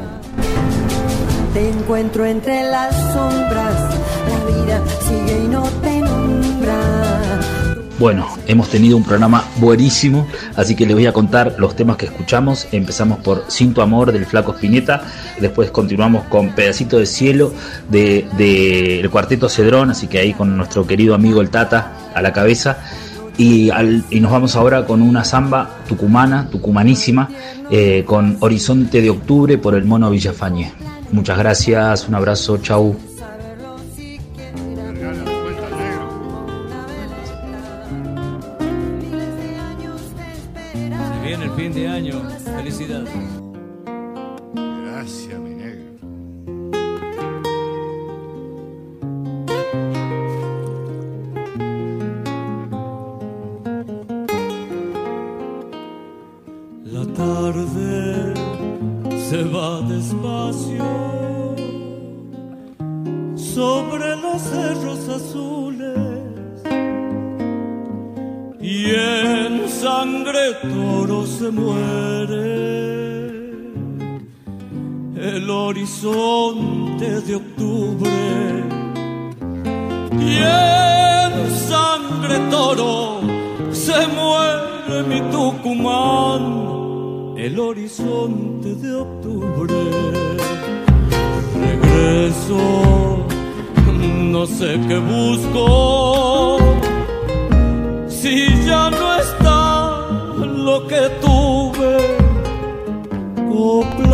[1.55, 3.97] Te encuentro entre las sombras,
[4.29, 5.63] la vida sigue y no.
[7.99, 12.05] Bueno, hemos tenido un programa buenísimo, así que les voy a contar los temas que
[12.05, 12.69] escuchamos.
[12.73, 15.03] Empezamos por Sin amor del Flaco Spinetta,
[15.41, 17.55] después continuamos con Pedacito de Cielo
[17.91, 22.35] del de, Cuarteto Cedrón, así que ahí con nuestro querido amigo el Tata a la
[22.35, 22.79] cabeza.
[23.39, 27.29] Y, al- y nos vamos ahora con una samba tucumana, tucumanísima,
[27.71, 30.71] eh, con Horizonte de Octubre por el Mono Villafañe.
[31.13, 32.95] Muchas gracias, un abrazo, chau.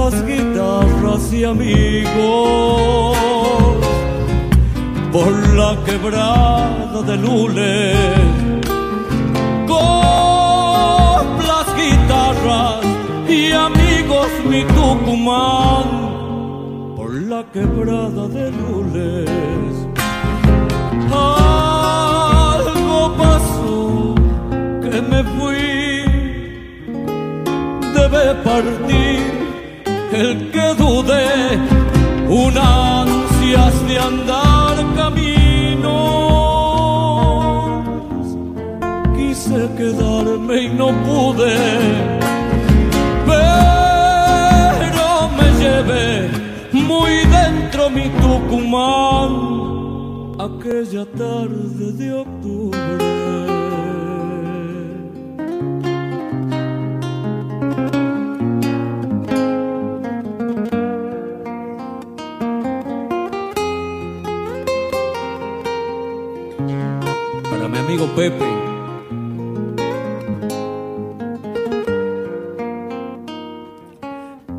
[0.02, 3.16] Coplas, guitarras y amigos
[5.12, 7.94] por la quebrada de Lule.
[9.66, 12.84] Coplas, guitarras
[13.28, 15.86] y amigos mi Tucumán
[16.96, 19.30] por la quebrada de Lules.
[21.14, 24.14] Algo pasó
[24.82, 26.02] que me fui
[27.94, 29.31] debe partir
[30.12, 31.58] el que dude
[32.28, 35.92] un ansias de andar caminos.
[39.16, 41.56] Quise quedarme y no pude,
[43.26, 45.06] pero
[45.38, 46.30] me llevé
[46.72, 49.32] muy dentro mi Tucumán
[50.38, 53.81] aquella tarde de octubre.
[68.08, 68.50] Pepe.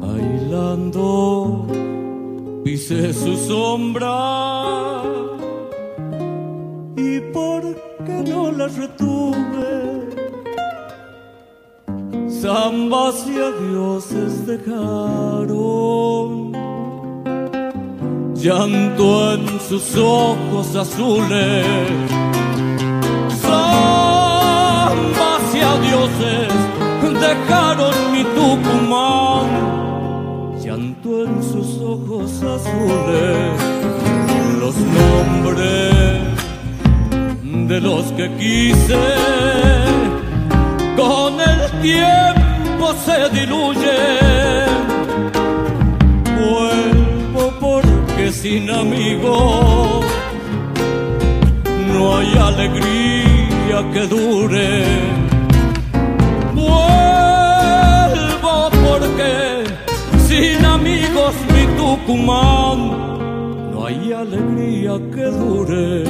[0.01, 1.65] Bailando,
[2.63, 5.03] pisé su sombra.
[6.95, 7.61] ¿Y por
[8.05, 9.73] qué no la retuve?
[12.41, 16.03] Zambas y adioses dejaron
[18.43, 21.65] llanto en sus ojos azules.
[25.63, 26.63] Zambas y adioses
[27.23, 29.47] dejaron mi Tucumán,
[30.61, 33.61] llanto en sus ojos azules.
[34.59, 36.21] Los nombres
[37.69, 39.03] de los que quise
[40.97, 44.67] con el tiempo se diluyen.
[46.39, 50.05] Vuelvo porque sin amigos
[51.91, 55.32] no hay alegría que dure.
[62.05, 66.03] No hay alegría que dure.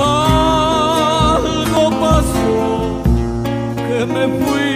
[0.00, 3.02] Algo pasó
[3.76, 4.74] que me fui,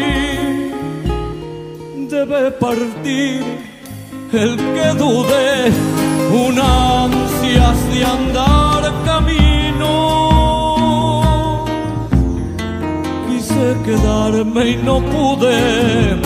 [2.09, 3.43] debe partir
[4.33, 5.73] el que dude
[6.33, 9.93] un ansias de andar camino.
[13.29, 16.17] Quise quedarme y no pude,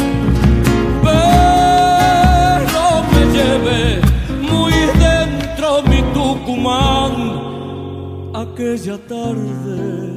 [8.34, 10.15] aquella tarde.